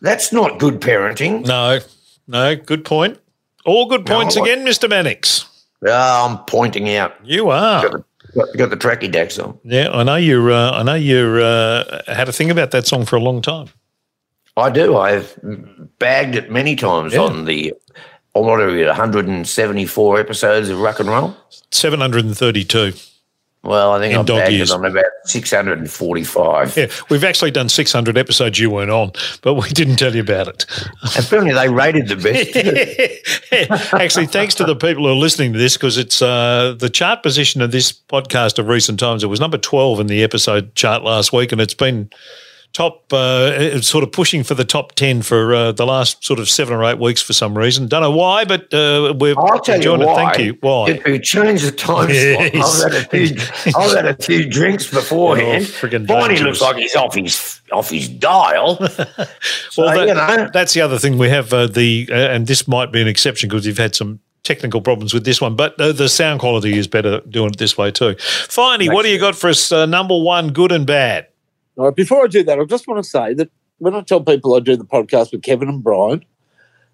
[0.00, 1.46] That's not good parenting.
[1.46, 1.80] No,
[2.26, 3.18] no, good point.
[3.64, 4.88] All good points No, again, Mr.
[4.88, 5.46] Mannix.
[5.86, 7.14] Ah, I'm pointing out.
[7.24, 8.04] You are.
[8.34, 9.58] Got, got the tracky decks on.
[9.64, 10.50] Yeah, I know you're.
[10.50, 13.68] Uh, I know you're uh, had a thing about that song for a long time.
[14.56, 14.96] I do.
[14.96, 15.38] I've
[15.98, 17.20] bagged it many times Yeah.
[17.22, 17.72] on the.
[18.32, 21.36] What are we 174 episodes of rock and roll.
[21.70, 22.92] Seven hundred and thirty-two.
[23.64, 24.70] Well, I think In I've dog years.
[24.70, 26.76] on about 645.
[26.76, 30.20] Yeah, we've actually done six hundred episodes you weren't on, but we didn't tell you
[30.20, 30.66] about it.
[31.18, 33.92] Apparently, they rated the best.
[33.94, 37.22] Actually, thanks to the people who are listening to this, because it's uh, the chart
[37.22, 39.24] position of this podcast of recent times.
[39.24, 42.10] It was number 12 in the episode chart last week, and it's been
[42.74, 46.50] top, uh, sort of pushing for the top 10 for uh, the last sort of
[46.50, 47.86] seven or eight weeks for some reason.
[47.88, 50.32] Don't know why, but uh, we're I'll tell you why.
[50.34, 50.58] Thank you.
[50.60, 50.90] Why?
[50.90, 52.52] If we change the time Yes.
[52.52, 55.72] slot, I've had a few, I've had a few drinks beforehand.
[55.82, 58.76] Oh, Barney looks like he's off his off his dial.
[59.70, 61.52] so, Well, that- you know, that's the other thing we have.
[61.52, 65.14] Uh, the uh, and this might be an exception because you've had some technical problems
[65.14, 68.14] with this one, but uh, the sound quality is better doing it this way too.
[68.18, 69.72] Finally, what do you got for us?
[69.72, 71.28] Uh, number one, good and bad.
[71.94, 74.60] Before I do that, I just want to say that when I tell people I
[74.60, 76.24] do the podcast with Kevin and Brian,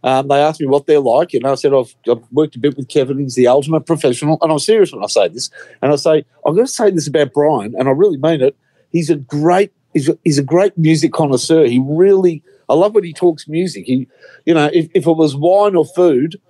[0.03, 2.77] um, they ask me what they're like, and I said I've, I've worked a bit
[2.77, 3.19] with Kevin.
[3.19, 5.51] He's the ultimate professional, and I'm serious when I say this.
[5.83, 8.57] And I say I'm going to say this about Brian, and I really mean it.
[8.91, 11.67] He's a great, he's a, he's a great music connoisseur.
[11.67, 13.85] He really, I love when he talks music.
[13.85, 14.09] He,
[14.47, 16.41] you know, if, if it was wine or food,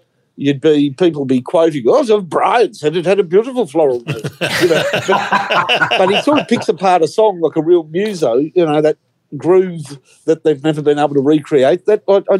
[0.40, 4.30] you'd be people be quoting, "Oh, so Brian said it had a beautiful floral note."
[4.40, 8.36] you know, but, but he sort of picks apart a song like a real muso.
[8.36, 8.96] You know that
[9.36, 11.84] groove that they've never been able to recreate.
[11.84, 12.38] That I, I,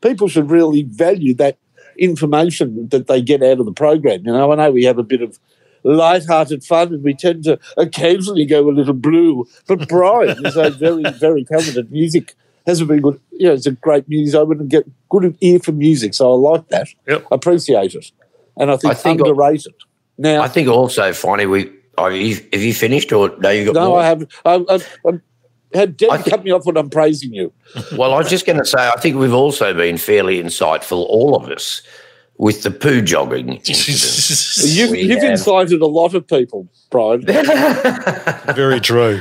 [0.00, 1.58] people should really value that
[1.98, 4.24] information that they get out of the program.
[4.24, 5.38] You know, I know we have a bit of
[5.84, 10.70] light-hearted fun and we tend to occasionally go a little blue, but Brian is a
[10.70, 12.34] very, very talented music.
[12.66, 14.38] Has a very good, you know, it's a great music.
[14.38, 16.14] I wouldn't get good ear for music.
[16.14, 16.88] So I like that.
[17.06, 17.26] Yep.
[17.30, 18.10] Appreciate it,
[18.56, 19.74] and I think, I think- underrated.
[20.16, 23.50] Now, I think also, funny, we are you, have you finished or no?
[23.50, 24.00] You got no, more?
[24.00, 24.32] I haven't.
[24.44, 25.20] I, I, I
[25.74, 27.52] had Deb I think- cut me off when I'm praising you.
[27.96, 31.34] Well, I was just going to say, I think we've also been fairly insightful, all
[31.36, 31.82] of us,
[32.38, 33.60] with the poo jogging.
[33.64, 37.22] You've, you've have- incited a lot of people, Brian.
[38.54, 39.20] Very true.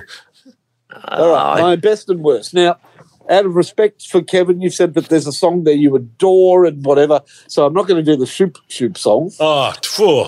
[1.07, 2.53] All right, uh, my best and worst.
[2.53, 2.77] Now,
[3.29, 6.83] out of respect for Kevin, you've said that there's a song there you adore and
[6.85, 7.21] whatever.
[7.47, 10.25] So I'm not going to do the shoop shoop song, Oh, phew.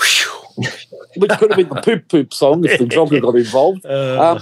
[0.00, 0.70] Whew.
[1.16, 3.84] which could have been the poop poop song if the jogger got involved.
[3.86, 4.40] Uh, Um,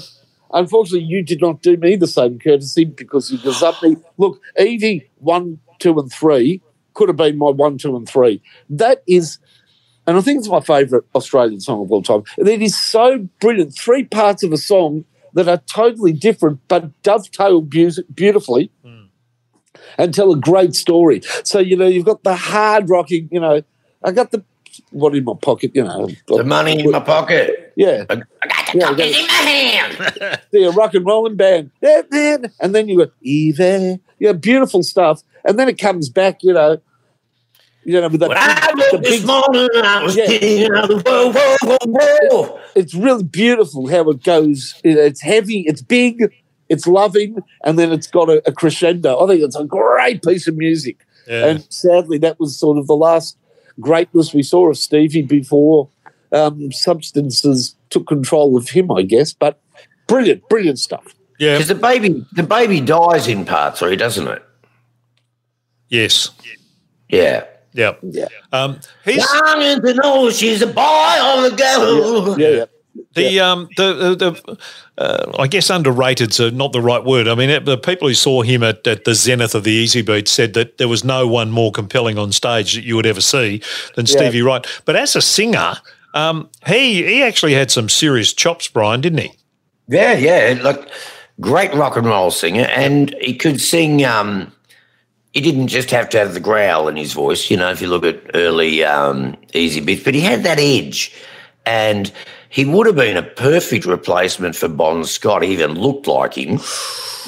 [0.53, 3.97] unfortunately, you did not do me the same courtesy because you gazumped me.
[4.19, 6.61] Look, Evie one, two, and three
[6.95, 8.43] could have been my one, two, and three.
[8.69, 9.39] That is,
[10.07, 12.23] and I think it's my favourite Australian song of all time.
[12.39, 13.77] And it is so brilliant.
[13.77, 18.71] Three parts of a song that are totally different but dovetail beautifully.
[18.85, 19.05] Hmm.
[19.99, 21.23] And tell a great story.
[21.45, 23.63] So, you know, you've got the hard rocking, you know,
[24.05, 24.45] I got the
[24.93, 26.09] what in my pocket, you know.
[26.29, 27.73] the money in my pocket.
[27.77, 28.05] Yeah.
[28.09, 28.27] I, got
[28.73, 29.05] the Yeah, yeah.
[29.05, 30.41] in my hand.
[30.53, 31.71] See a rock and rolling band.
[31.81, 32.53] Yeah, man.
[32.61, 33.99] And then you go, Eve.
[34.19, 35.23] Yeah, beautiful stuff.
[35.45, 36.81] And then it comes back, you know,
[37.91, 40.27] you know, with that When I big, the woke this big morning, I was Yeah.
[40.27, 41.79] the whoa, whoa, whoa,
[42.47, 42.61] whoa.
[42.75, 44.81] it's really beautiful how it goes.
[44.85, 46.33] It's heavy, it's big,
[46.69, 49.19] it's loving, and then it's got a, a crescendo.
[49.23, 51.05] I think it's a great piece of music.
[51.29, 51.47] yeah.
[51.47, 53.37] And sadly, that was sort of the last
[53.81, 55.89] greatness we saw of Stevie before
[56.33, 59.33] um, substances took control of him, I guess.
[59.33, 59.61] But
[60.07, 61.15] brilliant, brilliant stuff.
[61.41, 61.55] yeah.
[61.55, 64.43] Because the baby, the baby dies in part three, doesn't it?
[65.89, 66.31] Yes.
[67.09, 67.45] Yeah.
[67.73, 67.93] Yeah.
[68.03, 68.27] Yeah.
[68.53, 72.39] Um, he's Longing to know she's a boy or a girl.
[72.39, 72.65] Yeah, yeah.
[73.15, 74.59] the um the the, the
[74.99, 77.29] uh, I guess underrated uh, not the right word.
[77.29, 80.29] I mean, it, the people who saw him at, at the zenith of the Easybeat
[80.29, 83.63] said that there was no one more compelling on stage that you would ever see
[83.95, 84.17] than Yeah.
[84.17, 84.67] Stevie Wright.
[84.85, 85.75] But as a singer,
[86.15, 89.33] um, he he actually had some serious chops, Brian, didn't he?
[89.89, 90.61] Yeah, yeah.
[90.63, 90.89] Like
[91.41, 94.05] great rock and roll singer, and he could sing.
[94.05, 94.53] Um,
[95.33, 97.71] he didn't just have to have the growl in his voice, you know.
[97.71, 101.15] If you look at early um, Easybeats, but he had that edge,
[101.67, 102.11] and
[102.49, 105.43] he would have been a perfect replacement for Bon Scott.
[105.43, 106.59] He even looked like him,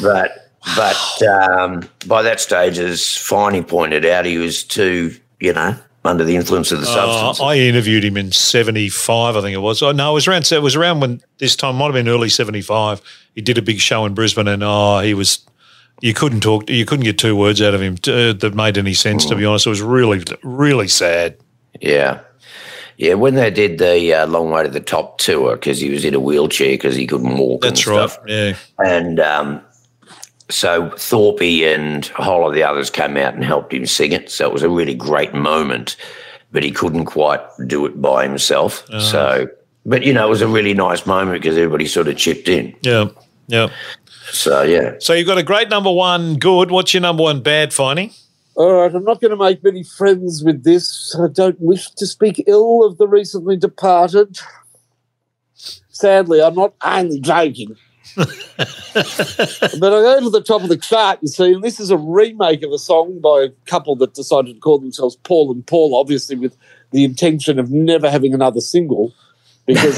[0.02, 5.76] but but um, by that stage, as Finey pointed out, he was too, you know,
[6.04, 7.40] under the influence of the Uh, substance.
[7.40, 9.82] I interviewed him in '75, I think it was.
[9.82, 10.50] Oh, no, it was around.
[10.50, 13.00] It was around when this time might have been early '75.
[13.34, 15.44] He did a big show in Brisbane, and oh, he was.
[16.02, 16.68] You couldn't talk.
[16.68, 19.24] You couldn't get two words out of him uh, that made any sense.
[19.26, 21.36] To be honest, it was really, really sad.
[21.80, 22.20] Yeah.
[22.98, 26.04] Yeah, when they did the uh, Long Way to the Top tour, because he was
[26.04, 28.10] in a wheelchair because he couldn't walk That's and right.
[28.10, 28.24] stuff.
[28.28, 29.60] Yeah, And um,
[30.50, 34.30] so Thorpe and a whole of the others came out and helped him sing it.
[34.30, 35.96] So it was a really great moment,
[36.52, 38.84] but he couldn't quite do it by himself.
[38.90, 39.00] Uh-huh.
[39.00, 39.48] So
[39.84, 42.74] but you know, it was a really nice moment because everybody sort of chipped in.
[42.82, 43.06] Yeah,
[43.48, 43.68] yeah.
[44.30, 46.70] So yeah, So you've got a great number one, good.
[46.70, 48.12] What's your number one bad, finding?
[48.54, 51.16] All right, I'm not going to make many friends with this.
[51.18, 54.38] I don't wish to speak ill of the recently departed.
[55.88, 57.76] Sadly, I'm not only joking.
[58.16, 61.96] but I go to the top of the chart, you see, and this is a
[61.96, 65.94] remake of a song by a couple that decided to call themselves Paul and Paul,
[65.94, 66.56] obviously with
[66.90, 69.14] the intention of never having another single
[69.66, 69.96] because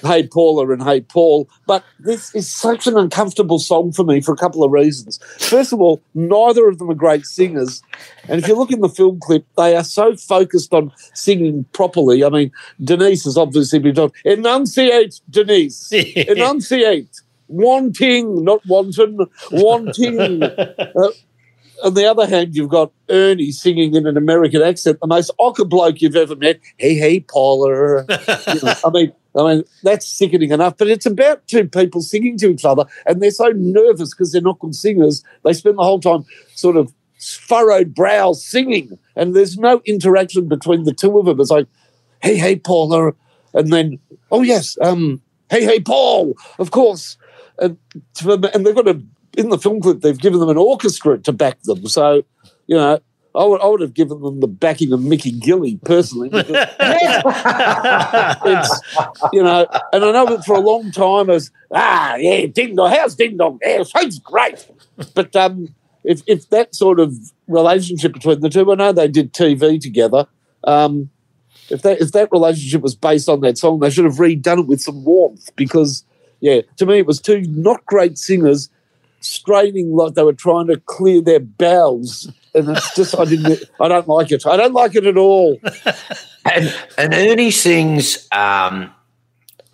[0.02, 1.48] Hey Paula and Hey Paul.
[1.66, 5.18] But this is such an uncomfortable song for me for a couple of reasons.
[5.38, 7.82] First of all, neither of them are great singers.
[8.28, 12.24] And if you look in the film clip, they are so focused on singing properly.
[12.24, 12.52] I mean,
[12.82, 17.20] Denise has obviously been told, enunciate, Denise, enunciate.
[17.48, 20.42] Wanting, not wanton, wanting.
[20.42, 21.08] Uh,
[21.84, 25.68] on the other hand, you've got Ernie singing in an American accent, the most awkward
[25.68, 26.60] bloke you've ever met.
[26.76, 28.04] Hey, hey, Paula.
[28.46, 30.76] You know, I mean, I mean that's sickening enough.
[30.76, 34.40] But it's about two people singing to each other, and they're so nervous because they're
[34.40, 35.22] not good singers.
[35.44, 36.24] They spend the whole time
[36.54, 41.40] sort of furrowed brows singing, and there's no interaction between the two of them.
[41.40, 41.66] It's like,
[42.22, 43.12] hey, hey, Paula,
[43.52, 43.98] and then,
[44.30, 45.20] oh yes, um,
[45.50, 47.18] hey, hey, Paul, of course,
[47.58, 47.76] and
[48.22, 49.02] and they've got a
[49.36, 51.86] in the film clip, they've given them an orchestra to back them.
[51.86, 52.24] So,
[52.66, 52.98] you know,
[53.34, 56.30] I would, I would have given them the backing of Mickey Gilley personally.
[56.30, 56.48] Because
[58.46, 58.80] it's,
[59.32, 62.90] you know, and I know that for a long time as, ah, yeah, Ding Dong,
[62.90, 63.58] how's Ding Dong?
[63.62, 64.66] Yeah, sounds great.
[65.14, 67.14] But um, if, if that sort of
[67.46, 70.26] relationship between the two, I know they did TV together.
[70.64, 71.10] Um,
[71.68, 74.66] if that if that relationship was based on that song, they should have redone it
[74.66, 76.04] with some warmth because,
[76.40, 78.70] yeah, to me it was two not great singers
[79.26, 82.30] straining like they were trying to clear their bowels.
[82.54, 84.46] And it's just, I didn't, I don't like it.
[84.46, 85.58] I don't like it at all.
[86.52, 88.26] and and Ernie sings.
[88.32, 88.92] Um,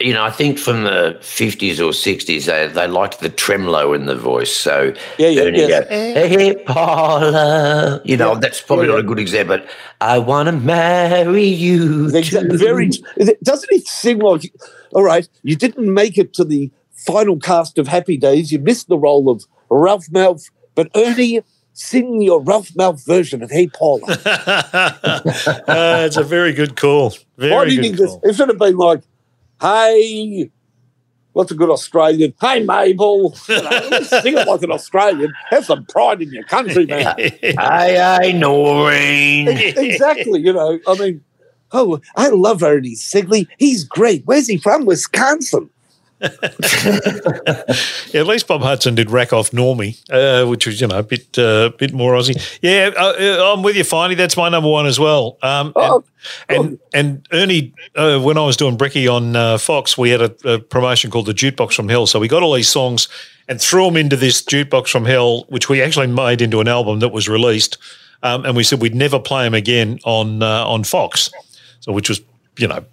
[0.00, 4.07] you know, I think from the fifties or sixties, they they liked the tremolo in
[4.07, 4.53] the voice.
[4.53, 5.88] So Yeah, yeah, Ernie yes.
[5.88, 8.00] hey, Paula.
[8.05, 9.59] You know, that's probably Yeah, not a good example.
[9.59, 12.11] But I want to marry you.
[12.11, 12.90] They- very,
[13.44, 14.53] doesn't it sing like,
[14.92, 16.70] all right, you didn't make it to the
[17.07, 18.53] final cast of Happy Days.
[18.53, 21.40] You missed the role of Ralph Malph, but Ernie,
[21.72, 24.18] sing your Ralph Malph version of Hey Paula.
[25.05, 27.11] Uh, it's a very good call.
[27.36, 28.30] Why Very did he good just, call.
[28.30, 29.03] it should have been like,
[29.61, 30.50] hey,
[31.32, 32.34] what's a good Australian?
[32.40, 33.34] Hey, Mabel.
[33.48, 35.32] You know, sing it like an Australian.
[35.50, 37.14] Have some pride in your country, man.
[37.18, 39.48] Hey, hey, Noreen.
[39.48, 40.40] exactly.
[40.40, 41.24] You know, I mean,
[41.74, 43.46] Oh, I love Ernie Sigley.
[43.59, 44.22] He's great.
[44.26, 44.84] Where's he from?
[44.84, 45.70] Wisconsin.
[46.22, 46.28] Yeah,
[48.20, 51.38] at least Bob Hudson did rack off Normie, uh, which was you know a bit
[51.38, 52.40] uh, bit more Aussie.
[52.62, 54.16] Yeah, uh, uh, I'm with you, Finey.
[54.16, 55.38] That's my number one as well.
[55.42, 56.04] Um, Oh,
[56.48, 60.20] and, and and Ernie, uh, when I was doing Bricky on uh, Fox, we had
[60.22, 62.06] a, a promotion called the Jukebox from Hell.
[62.06, 63.08] So we got all these songs
[63.48, 67.00] and threw them into this Jukebox from Hell, which we actually made into an album
[67.00, 67.76] that was released.
[68.22, 71.30] Um, and we said we'd never play them again on uh, on Fox.
[71.80, 72.20] So which was
[72.58, 72.84] you know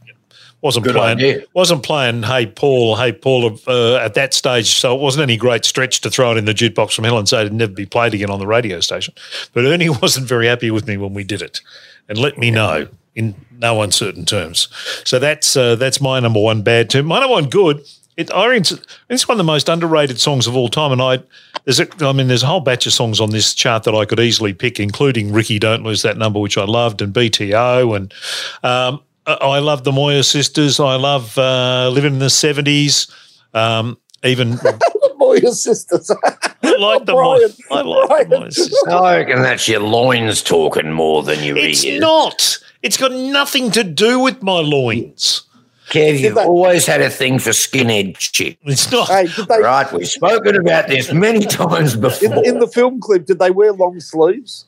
[0.62, 1.44] wasn't Good playing idea.
[1.54, 5.64] wasn't playing Hey Paul, Hey Paul uh, at that stage, so it wasn't any great
[5.64, 8.14] stretch to throw it in the jukebox from hell and say it'd never be played
[8.14, 9.14] again on the radio station.
[9.54, 11.62] But Ernie wasn't very happy with me when we did it,
[12.08, 14.68] and let me know in no uncertain terms.
[15.06, 17.06] So that's uh, that's my number one bad tune.
[17.06, 17.82] My number one good.
[18.18, 21.24] It, I it's one of the most underrated songs of all time, and I
[21.64, 24.04] there's a, I mean there's a whole batch of songs on this chart that I
[24.04, 28.14] could easily pick, including Ricky Don't Lose That Number, which I loved, and BTO, and
[28.62, 29.02] um,
[29.42, 30.80] I I love the Moir Sisters.
[30.80, 33.08] I love uh, living in the seventies.
[33.54, 34.60] Um, even
[35.18, 36.12] Moir sisters.
[36.64, 37.38] I like the Moir.
[37.40, 38.30] Brian, I like Brian.
[38.30, 38.84] the Moir Sisters.
[38.88, 42.00] I reckon that's your loins talking more than your It's ears.
[42.02, 42.58] not.
[42.82, 45.44] It's got nothing to do with my loins.
[45.90, 48.58] Kev, you've that- always had a thing for skinhead chick.
[48.64, 49.08] It's not.
[49.08, 52.38] hey, they, Right, we've spoken about this many times before.
[52.44, 54.66] in, in the film clip, did they wear long sleeves?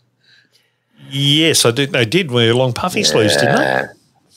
[1.09, 1.91] Yes, I did.
[1.91, 3.83] They did wear long puffy sleeves, didn't they?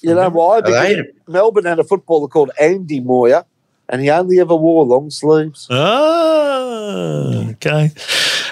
[0.04, 0.10] Yeah.
[0.10, 0.60] You know why?
[0.60, 3.44] they- Because Melbourne had a footballer called Andy Moyer,
[3.88, 5.66] and he only ever wore long sleeves.
[5.70, 7.90] Ah, okay.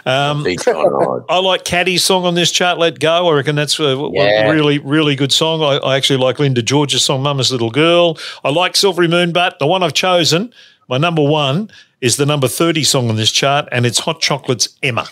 [0.05, 1.23] Um, Each one, right.
[1.29, 3.29] I like Caddy's song on this chart, Let Go.
[3.29, 5.63] I reckon that's a, a really, really good song.
[5.63, 8.19] I, I actually like Linda George's song, Mama's Little Girl.
[8.43, 10.53] I like Silvery Moon, but the one I've chosen,
[10.89, 14.71] my number one, is the number 30 song on this chart, and it's Hot Chocolate's
[14.83, 15.07] Emma,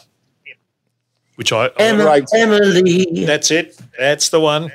[1.37, 1.67] which I.
[1.67, 2.25] I Emma, Right.
[2.35, 3.25] Emily.
[3.25, 3.81] that's it.
[3.97, 4.73] That's the one.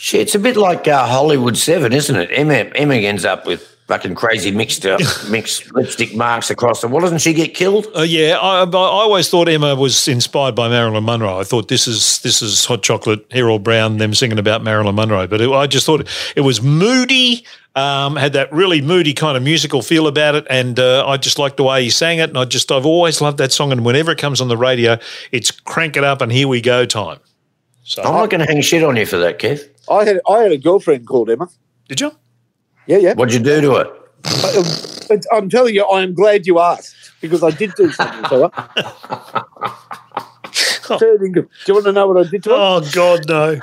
[0.00, 2.30] Shit, it's a bit like uh, Hollywood 7, isn't it?
[2.32, 4.98] Emma, Emma ends up with fucking crazy mixed up,
[5.28, 6.90] mixed lipstick marks across them.
[6.90, 7.86] Well, doesn't she get killed?
[7.94, 11.38] Uh, yeah, I, I always thought Emma was inspired by Marilyn Monroe.
[11.38, 15.26] I thought this is this is Hot Chocolate, Errol Brown, them singing about Marilyn Monroe.
[15.26, 17.44] But it, I just thought it was moody,
[17.74, 21.38] um, had that really moody kind of musical feel about it, and uh, I just
[21.38, 22.30] liked the way he sang it.
[22.30, 23.70] And I just I've always loved that song.
[23.70, 24.96] And whenever it comes on the radio,
[25.30, 27.18] it's crank it up and here we go time.
[27.82, 29.68] So I'm not going to hang shit on you for that, Kev.
[29.90, 31.48] I had I had a girlfriend called Emma.
[31.88, 32.12] did you?
[32.86, 33.14] Yeah, yeah.
[33.14, 33.88] What'd you do to it?
[34.22, 38.22] But, um, I'm telling you, I am glad you asked because I did do something
[38.30, 39.76] to her.
[40.98, 42.56] Turning- Do you want to know what I did to her?
[42.58, 43.60] Oh God, no!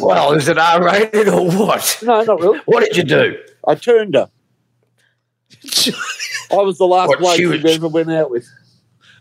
[0.00, 1.98] Well, is it R rated or what?
[2.02, 2.58] No, not really.
[2.66, 3.38] What did you do?
[3.66, 4.28] I turned her.
[6.50, 8.46] I was the last What, bloke she she was- ever went out with.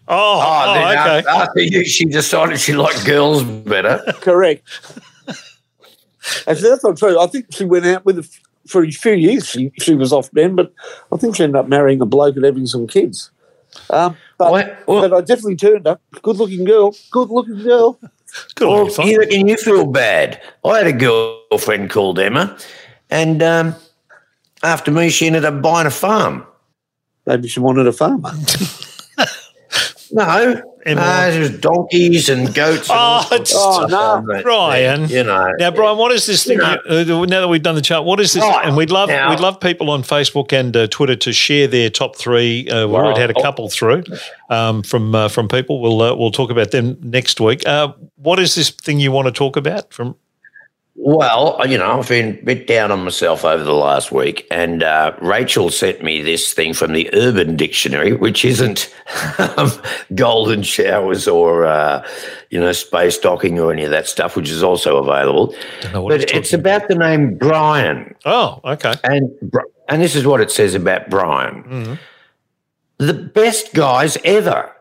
[0.08, 1.18] Oh, Oh, oh, then okay.
[1.20, 4.04] after, after you, she decided she liked girls better.
[4.20, 4.64] Correct.
[6.47, 7.19] Actually, that's not true.
[7.19, 8.30] I think she went out with a,
[8.67, 9.47] for a few years.
[9.47, 10.74] She she was off then, but
[11.11, 13.30] I think she ended up marrying a bloke and having some kids.
[13.89, 16.01] Um, but, What- what- but I definitely turned up.
[16.21, 16.95] Good looking girl.
[17.11, 17.99] Good looking girl.
[18.55, 19.47] Good on Well, you, Fon.
[19.47, 20.41] you feel bad?
[20.65, 22.57] I had a girlfriend called Emma,
[23.11, 23.76] and um,
[24.63, 26.45] after me, she ended up buying a farm.
[27.28, 28.32] Maybe she wanted a farmer.
[30.16, 30.95] No, it
[31.39, 32.89] was donkeys and goats.
[32.89, 34.41] And Oh, sorts Oh, no.
[34.43, 35.07] Brian.
[35.09, 35.51] You know.
[35.57, 36.57] Now, Brian, what is this thing?
[36.59, 38.43] You uh, now that we've done the chart, what is this?
[38.43, 38.66] Right.
[38.66, 41.89] And we'd love Now- we'd love people on Facebook and uh, Twitter to share their
[41.89, 42.70] top three.
[42.70, 44.03] Uh, we already had a couple through
[44.49, 45.82] um, from uh, from people.
[45.82, 47.66] We'll uh, we'll talk about them next week.
[47.68, 49.91] Uh, what is this thing you want to talk about?
[49.93, 50.16] From
[50.95, 54.83] Well, you know, I've been a bit down on myself over the last week, and
[54.83, 58.93] uh, Rachel sent me this thing from the Urban Dictionary, which isn't
[59.39, 59.71] um,
[60.13, 62.07] golden showers or, uh,
[62.51, 65.55] you know, space docking or any of that stuff, which is also available.
[65.91, 68.13] But it's talking about the name Brian.
[68.25, 69.31] oh, okay, And
[69.89, 71.63] and this is what it says about Brian.
[71.63, 71.93] Mm-hmm.
[72.99, 74.71] The best guys ever.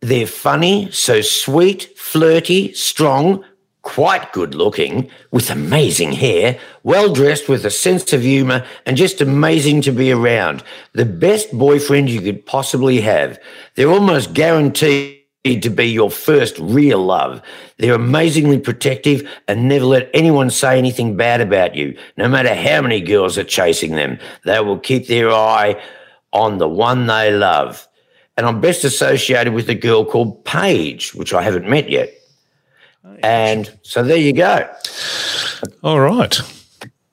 [0.00, 3.42] They're funny, so sweet, flirty, strong,
[3.84, 9.20] quite good looking, with amazing hair, well dressed with a sense of humor, and just
[9.20, 10.64] amazing to be around.
[10.94, 13.38] The best boyfriend you could possibly have.
[13.76, 17.42] They're almost guaranteed to be your first real love.
[17.78, 21.96] They're amazingly protective and never let anyone say anything bad about you.
[22.16, 25.80] No matter how many girls are chasing them, they will keep their eye
[26.32, 27.86] on the one they love.
[28.36, 32.12] And I'm best associated with a girl called Paige, which I haven't met yet.
[33.22, 34.68] And so there you go.
[35.82, 36.38] all right.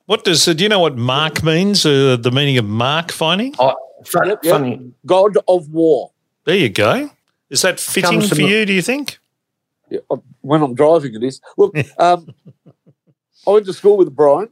[0.06, 1.86] What does uh, do you know what Mark means?
[1.86, 3.56] Uh, the meaning of Mark finding?
[3.60, 3.76] Oh,
[4.06, 4.54] fun, Yep, yep.
[4.54, 4.94] funny.
[5.06, 6.12] God of war.
[6.46, 7.10] There you go.
[7.50, 8.66] Is that fitting for from- you?
[8.66, 9.20] Do you think?
[9.90, 11.42] Yeah, uh, when I'm driving, it is.
[11.58, 12.34] Look, um,
[13.46, 14.50] I went to school with Brian.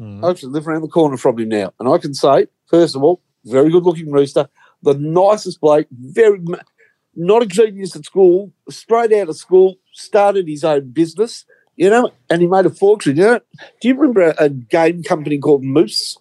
[0.00, 1.72] I actually live around the corner from him now.
[1.80, 4.48] And I can say, first of all, very good looking rooster,
[4.82, 6.40] the nicest bloke, very
[7.16, 11.44] not a genius at school, straight out of school, started his own business,
[11.76, 13.16] you know, and he made a fortune.
[13.16, 13.40] You know,
[13.80, 16.18] do you remember a, a game company called Moose?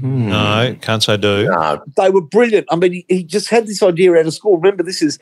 [0.00, 1.44] No, can't say do.
[1.44, 2.66] No, They were brilliant.
[2.70, 4.58] I mean, he, he just had this idea out of school.
[4.58, 5.18] Remember, this is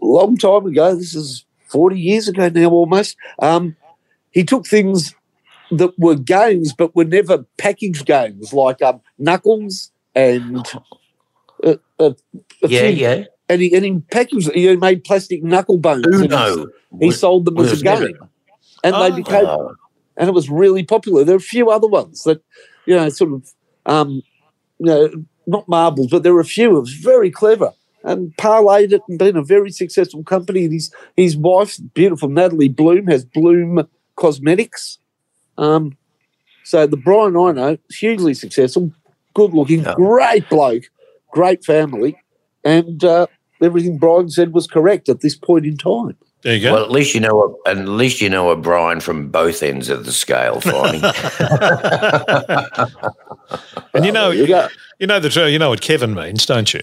[0.00, 0.94] a long time ago.
[0.94, 3.16] This is 40 years ago now, almost.
[3.40, 3.76] Um,
[4.30, 5.14] he took things
[5.70, 10.66] that were games, but were never packaged games, like um, Knuckles and.
[11.62, 12.10] Uh, uh,
[12.62, 13.24] a yeah, few- yeah.
[13.48, 16.04] And he, and he packaged, he made plastic knuckle bones.
[16.06, 16.66] and Uno.
[16.98, 18.18] He, he sold them as a was never- game.
[18.84, 19.02] And Oh.
[19.10, 19.46] they became
[20.18, 21.24] and it was really popular.
[21.24, 22.40] There are a few other ones that,
[22.86, 23.52] you know, sort of,
[23.84, 24.22] um,
[24.78, 25.10] you know,
[25.46, 26.76] not marbles, but there were a few.
[26.76, 27.72] It was very clever
[28.02, 30.64] and parlayed it and been a very successful company.
[30.64, 33.86] And his his wife, beautiful Natalie Bloom, has Bloom
[34.16, 34.98] Cosmetics.
[35.58, 35.96] Um,
[36.64, 38.92] so the Brian I know, hugely successful,
[39.34, 39.94] good looking, Yeah.
[39.96, 40.84] great bloke,
[41.32, 42.16] great family,
[42.66, 43.26] and uh,
[43.62, 46.16] everything Brian said was correct at this point in time.
[46.42, 46.74] There you go.
[46.74, 49.88] Well, at least you know a, at least you know a Brian from both ends
[49.88, 51.02] of the scale, Finey.
[53.94, 54.46] and you know, you
[54.98, 56.82] you know the you know what Kevin means, don't you?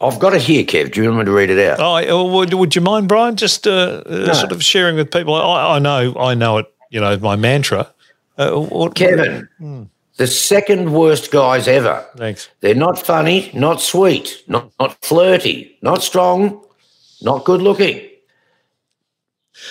[0.00, 0.92] I've got it here, Kev.
[0.92, 1.78] Do you want me to read it out?
[1.80, 5.34] Oh, uh, would, would you mind, Brian, just uh, uh, sort of sharing with people?
[5.34, 6.66] I, I know, I know it.
[6.90, 7.92] You know, my mantra.
[8.36, 9.48] Uh, what, Kevin,
[10.16, 12.04] the second worst guys ever.
[12.16, 12.48] Thanks.
[12.60, 16.64] They're not funny, not sweet, not, not flirty, not strong,
[17.22, 18.08] not good looking.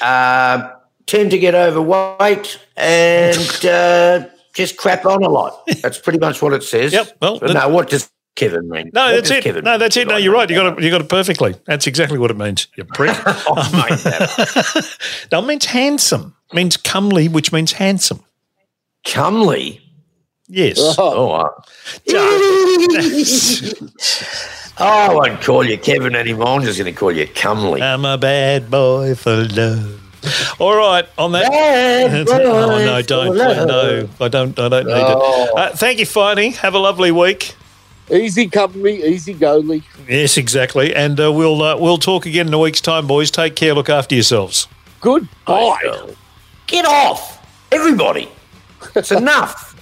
[0.02, 0.72] Uh,
[1.06, 5.62] tend to get overweight and uh, just crap on a lot.
[5.82, 6.94] That's pretty much what it says.
[6.94, 8.92] Yep, well, But no, what does Kevin mean?
[8.94, 9.44] No, What that's it.
[9.44, 10.08] Kevin no, that's it.
[10.08, 10.50] No, you're right.
[10.50, 10.84] You got it.
[10.84, 11.56] You got it perfectly.
[11.66, 12.68] That's exactly what it means.
[12.76, 13.16] You prick.
[13.26, 14.98] Oh, mate, that-
[15.32, 16.36] no, it means handsome.
[16.52, 18.24] It means comely, which means handsome.
[19.06, 19.80] comely.
[20.48, 20.78] Yes.
[20.98, 21.50] Oh, uh,
[22.10, 23.74] oh,
[24.78, 26.48] I won't call you Kevin anymore.
[26.48, 27.82] I'm just going to call you Cumley.
[27.82, 30.00] I'm a bad boy for love.
[30.60, 31.50] All right, on that.
[31.52, 33.68] Bad boy oh no, don't for love.
[33.68, 34.58] no, I don't.
[34.58, 35.44] I don't need Oh.
[35.46, 35.58] it.
[35.58, 36.56] Uh, thank you, Finey.
[36.56, 37.56] Have a lovely week.
[38.12, 39.84] Easy company, easy goalie.
[40.08, 40.94] Yes, exactly.
[40.96, 43.32] And uh, we'll uh, we'll talk again in a week's time, boys.
[43.32, 43.74] Take care.
[43.74, 44.68] Look after yourselves.
[45.02, 45.28] Good.
[45.48, 46.14] Oh, Bye.
[46.68, 48.30] Get off, everybody.
[48.96, 49.73] It's enough.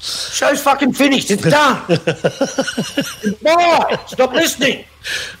[0.00, 1.30] Show's fucking finished.
[1.30, 1.84] It's done.
[3.42, 3.98] Bye.
[4.06, 4.84] Stop listening.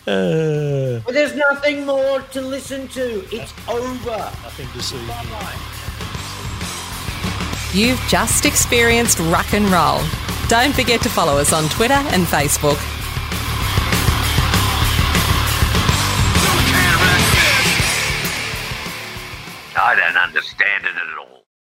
[0.06, 3.24] Uh, But there's nothing more to listen to.
[3.34, 4.16] It's over.
[4.42, 4.98] nothing to see.
[7.78, 10.00] You've just experienced rock and Roll.
[10.48, 12.78] Don't forget to follow us on Twitter and Facebook.
[19.80, 21.37] I don't understand it at all.